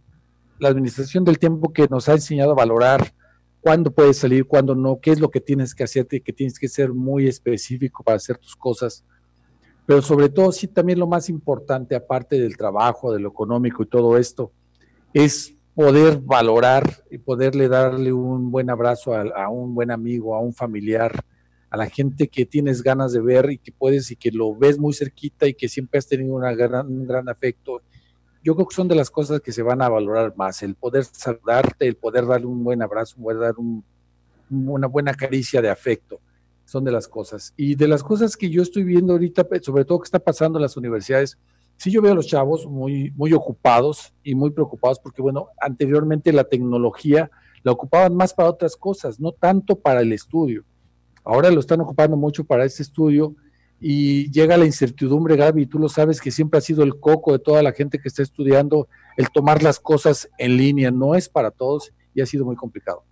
[0.59, 3.12] la administración del tiempo que nos ha enseñado a valorar
[3.61, 6.68] cuándo puedes salir, cuándo no, qué es lo que tienes que hacer, que tienes que
[6.68, 9.04] ser muy específico para hacer tus cosas
[9.88, 13.86] pero sobre todo sí también lo más importante, aparte del trabajo, de lo económico y
[13.86, 14.52] todo esto,
[15.14, 20.52] es poder valorar y poderle darle un buen abrazo a, un buen amigo, a un
[20.52, 21.24] familiar,
[21.70, 24.78] a la gente que tienes ganas de ver y que puedes y que lo ves
[24.78, 27.80] muy cerquita y que siempre has tenido una gran, un gran afecto.
[28.43, 31.05] Yo creo que son de las cosas que se van a valorar más, el poder
[31.05, 33.55] saludarte, el poder darle un buen abrazo, poder dar
[34.51, 36.20] una buena caricia de afecto
[36.68, 37.55] son de las cosas.
[37.57, 40.62] Y de las cosas que yo estoy viendo ahorita, sobre todo que está pasando en
[40.62, 41.39] las universidades,
[41.78, 46.30] sí yo veo a los chavos muy, muy ocupados y muy preocupados porque, bueno, anteriormente
[46.30, 47.30] la tecnología
[47.62, 50.62] la ocupaban más para otras cosas, no tanto para el estudio.
[51.24, 53.34] Ahora lo están ocupando mucho para este estudio
[53.80, 57.32] y llega la incertidumbre, Gaby, y tú lo sabes que siempre ha sido el coco
[57.32, 61.28] de toda la gente que está estudiando, el tomar las cosas en línea, no es
[61.28, 63.04] para todos y ha sido muy complicado.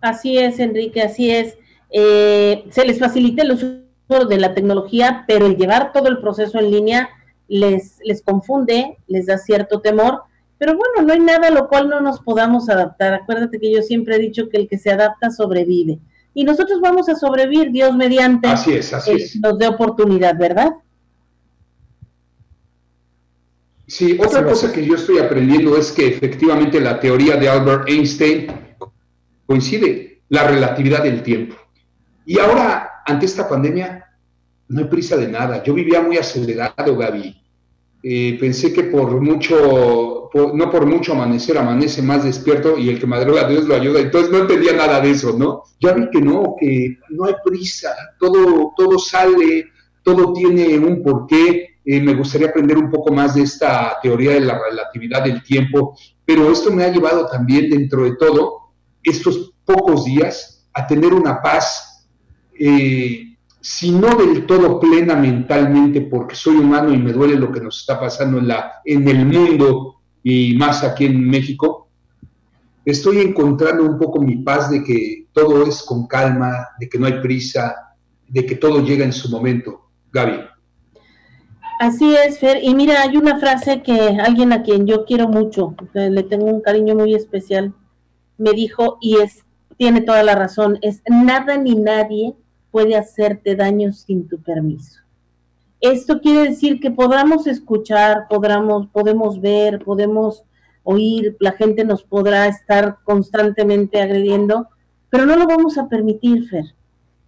[0.00, 1.56] Así es, Enrique, así es.
[1.90, 6.58] Eh, se les facilite el uso de la tecnología, pero el llevar todo el proceso
[6.58, 7.08] en línea
[7.48, 10.22] les, les confunde, les da cierto temor,
[10.56, 13.14] pero bueno, no hay nada a lo cual no nos podamos adaptar.
[13.14, 15.98] Acuérdate que yo siempre he dicho que el que se adapta sobrevive.
[16.32, 19.36] Y nosotros vamos a sobrevivir, Dios mediante, así es, así es.
[19.36, 20.70] nos dé oportunidad, ¿verdad?
[23.86, 28.46] Sí, otra cosa que yo estoy aprendiendo es que efectivamente la teoría de Albert Einstein
[29.46, 31.56] coincide, la relatividad del tiempo.
[32.24, 34.06] Y ahora, ante esta pandemia,
[34.68, 35.64] no hay prisa de nada.
[35.64, 37.39] Yo vivía muy acelerado, Gaby.
[38.02, 43.06] Eh, pensé que por mucho, no por mucho amanecer, amanece más despierto y el que
[43.06, 44.00] madruga Dios lo ayuda.
[44.00, 45.64] Entonces no entendía nada de eso, ¿no?
[45.80, 49.66] Ya vi que no, que no hay prisa, todo, todo sale,
[50.02, 51.76] todo tiene un porqué.
[51.84, 55.96] Eh, me gustaría aprender un poco más de esta teoría de la relatividad del tiempo,
[56.24, 58.72] pero esto me ha llevado también dentro de todo
[59.02, 62.06] estos pocos días a tener una paz
[62.58, 63.29] eh,
[63.60, 67.80] si no del todo plena mentalmente, porque soy humano y me duele lo que nos
[67.80, 71.88] está pasando en, la, en el mundo y más aquí en México,
[72.84, 77.06] estoy encontrando un poco mi paz de que todo es con calma, de que no
[77.06, 77.74] hay prisa,
[78.28, 79.90] de que todo llega en su momento.
[80.12, 80.40] Gaby.
[81.80, 82.58] Así es, Fer.
[82.62, 86.60] Y mira, hay una frase que alguien a quien yo quiero mucho, le tengo un
[86.60, 87.74] cariño muy especial,
[88.36, 89.44] me dijo, y es,
[89.76, 92.34] tiene toda la razón, es nada ni nadie
[92.70, 95.00] puede hacerte daño sin tu permiso.
[95.80, 100.44] Esto quiere decir que podamos escuchar, podamos, podemos ver, podemos
[100.82, 104.68] oír, la gente nos podrá estar constantemente agrediendo,
[105.08, 106.74] pero no lo vamos a permitir, Fer.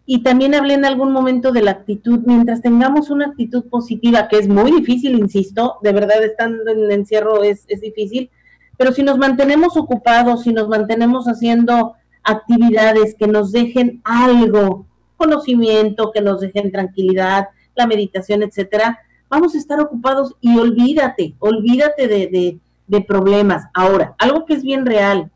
[0.05, 4.38] Y también hablé en algún momento de la actitud, mientras tengamos una actitud positiva, que
[4.38, 8.30] es muy difícil, insisto, de verdad estando en encierro es, es difícil,
[8.76, 14.86] pero si nos mantenemos ocupados, si nos mantenemos haciendo actividades que nos dejen algo,
[15.22, 18.98] conocimiento, que nos dejen tranquilidad, la meditación, etcétera,
[19.28, 23.64] vamos a estar ocupados y olvídate, olvídate de, de, problemas.
[23.72, 25.30] Ahora, algo que es bien real,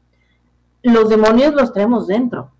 [0.82, 2.51] los demonios los traemos dentro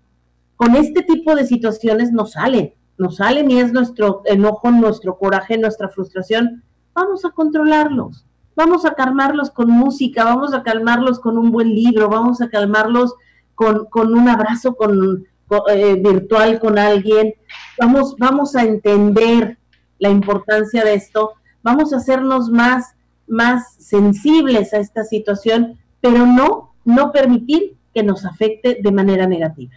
[0.57, 5.57] con este tipo de situaciones nos salen, nos salen y es nuestro enojo, nuestro coraje,
[5.57, 6.63] nuestra frustración.
[6.95, 8.25] Vamos a controlarlos,
[8.55, 13.13] vamos a calmarlos con música, vamos a calmarlos con un buen libro, vamos a calmarlos
[13.53, 15.27] con, con un abrazo con,
[15.69, 17.33] eh, virtual con alguien,
[17.79, 19.57] vamos, vamos a entender
[19.99, 21.33] la importancia de esto,
[21.63, 22.95] vamos a hacernos más,
[23.27, 29.73] más sensibles a esta situación, pero no, no permitir que nos afecte de manera negativa.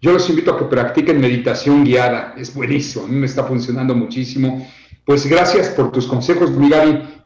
[0.00, 3.94] Yo los invito a que practiquen meditación guiada, es buenísimo, a mí me está funcionando
[3.94, 4.66] muchísimo.
[5.08, 6.68] Pues gracias por tus consejos, mi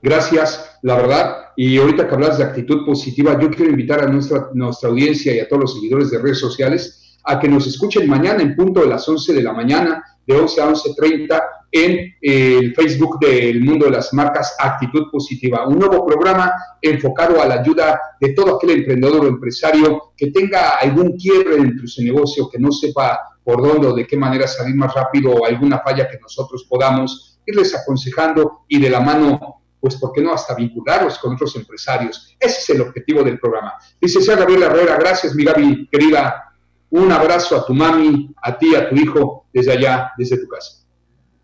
[0.00, 1.46] gracias, la verdad.
[1.56, 5.40] Y ahorita que hablas de actitud positiva, yo quiero invitar a nuestra, nuestra audiencia y
[5.40, 8.86] a todos los seguidores de redes sociales a que nos escuchen mañana en punto de
[8.86, 11.90] las 11 de la mañana, de 11 a 11.30, en
[12.22, 17.46] eh, el Facebook del mundo de las marcas Actitud Positiva, un nuevo programa enfocado a
[17.46, 22.00] la ayuda de todo aquel emprendedor o empresario que tenga algún quiebre dentro de su
[22.00, 25.80] negocio, que no sepa por dónde o de qué manera salir más rápido o alguna
[25.80, 30.54] falla que nosotros podamos irles aconsejando y de la mano, pues, ¿por qué no hasta
[30.54, 32.36] vincularlos con otros empresarios?
[32.38, 33.74] Ese es el objetivo del programa.
[34.00, 36.54] Dice Gabriela Herrera, gracias, mi Gaby, querida.
[36.90, 40.82] Un abrazo a tu mami, a ti, a tu hijo, desde allá, desde tu casa.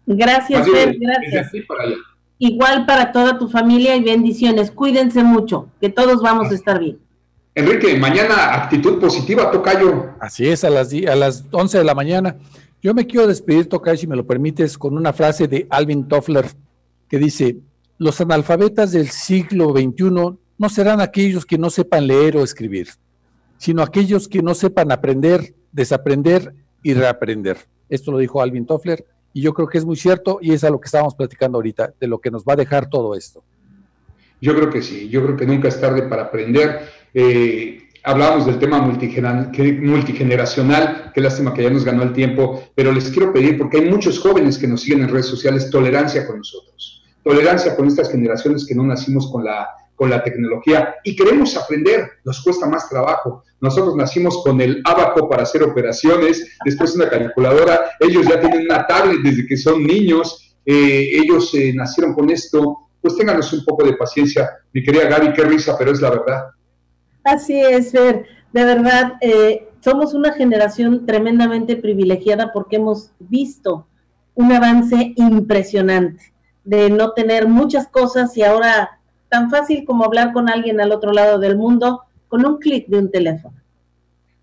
[0.06, 1.50] Gracias, Fer, gracias.
[2.38, 4.70] Igual para toda tu familia y bendiciones.
[4.70, 6.98] Cuídense mucho, que todos vamos a estar bien.
[7.54, 10.10] Enrique, mañana actitud positiva, Tocayo.
[10.20, 12.36] Así es, a las, a las 11 de la mañana.
[12.80, 16.46] Yo me quiero despedir, Tocayo, si me lo permites, con una frase de Alvin Toffler
[17.08, 17.58] que dice,
[17.98, 22.88] los analfabetas del siglo XXI no serán aquellos que no sepan leer o escribir,
[23.56, 27.56] sino aquellos que no sepan aprender, desaprender y reaprender.
[27.88, 30.70] Esto lo dijo Alvin Toffler y yo creo que es muy cierto y es a
[30.70, 33.42] lo que estábamos platicando ahorita, de lo que nos va a dejar todo esto.
[34.40, 36.88] Yo creo que sí, yo creo que nunca es tarde para aprender.
[37.12, 43.10] Eh, hablábamos del tema multigeneracional, qué lástima que ya nos ganó el tiempo, pero les
[43.10, 47.04] quiero pedir, porque hay muchos jóvenes que nos siguen en redes sociales, tolerancia con nosotros,
[47.22, 52.08] tolerancia con estas generaciones que no nacimos con la con la tecnología y queremos aprender,
[52.24, 53.42] nos cuesta más trabajo.
[53.60, 58.86] Nosotros nacimos con el abaco para hacer operaciones, después una calculadora, ellos ya tienen una
[58.86, 63.84] tablet desde que son niños, eh, ellos eh, nacieron con esto, pues ténganos un poco
[63.84, 64.48] de paciencia.
[64.72, 66.44] Mi querida Gaby, qué risa, pero es la verdad.
[67.28, 73.86] Así es, Fer, de verdad, eh, somos una generación tremendamente privilegiada porque hemos visto
[74.34, 76.32] un avance impresionante
[76.64, 78.98] de no tener muchas cosas y ahora
[79.28, 82.98] tan fácil como hablar con alguien al otro lado del mundo con un clic de
[82.98, 83.56] un teléfono.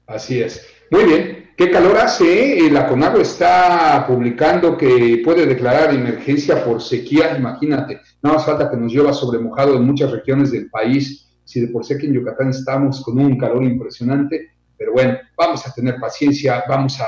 [0.06, 0.64] Así es.
[0.92, 1.46] Muy bien.
[1.58, 2.60] ¿Qué calor hace?
[2.60, 8.02] Eh, la CONAGO está publicando que puede declarar emergencia por sequía, imagínate.
[8.22, 11.25] No más falta que nos llueva sobre mojado en muchas regiones del país.
[11.46, 15.66] Si de por sí que en Yucatán estamos con un calor impresionante, pero bueno, vamos
[15.66, 17.06] a tener paciencia, vamos a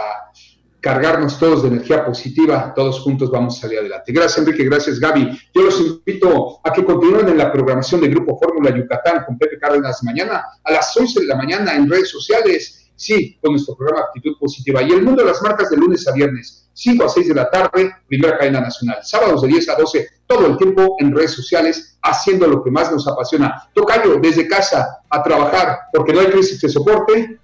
[0.79, 4.13] cargarnos todos de energía positiva, todos juntos vamos a salir adelante.
[4.13, 5.38] Gracias Enrique, gracias Gaby.
[5.53, 9.57] Yo los invito a que continúen en la programación del Grupo Fórmula Yucatán con Pepe
[9.57, 14.08] Cárdenas mañana a las 11 de la mañana en redes sociales, sí, con nuestro programa
[14.08, 14.82] Actitud Positiva.
[14.84, 17.50] Y el mundo de las marcas de lunes a viernes, 5 a 6 de la
[17.50, 18.98] tarde, primera cadena nacional.
[19.04, 22.91] Sábados de 10 a 12, todo el tiempo en redes sociales, haciendo lo que más
[22.91, 23.70] nos apasiona.
[23.74, 27.39] Tocayo, desde casa, a trabajar, porque no hay crisis de soporte.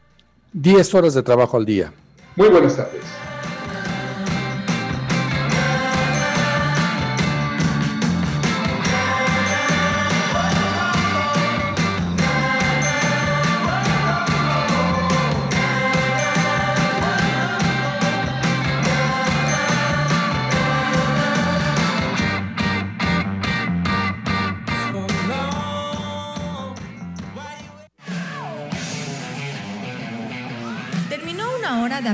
[0.52, 1.94] 10 horas de trabajo al día.
[2.36, 3.04] Muy buenas tardes.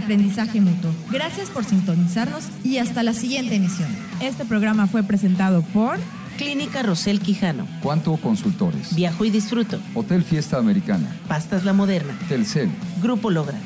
[0.10, 0.89] Aprendizaje mutuo.
[1.12, 3.89] Gracias por sintonizarnos y hasta la siguiente emisión.
[4.20, 5.99] Este programa fue presentado por
[6.36, 8.95] Clínica Rosel Quijano, Cuanto Consultores.
[8.95, 11.16] Viajo y Disfruto, Hotel Fiesta Americana.
[11.28, 12.72] Pastas La Moderna, Telcel.
[13.03, 13.60] Grupo Logra.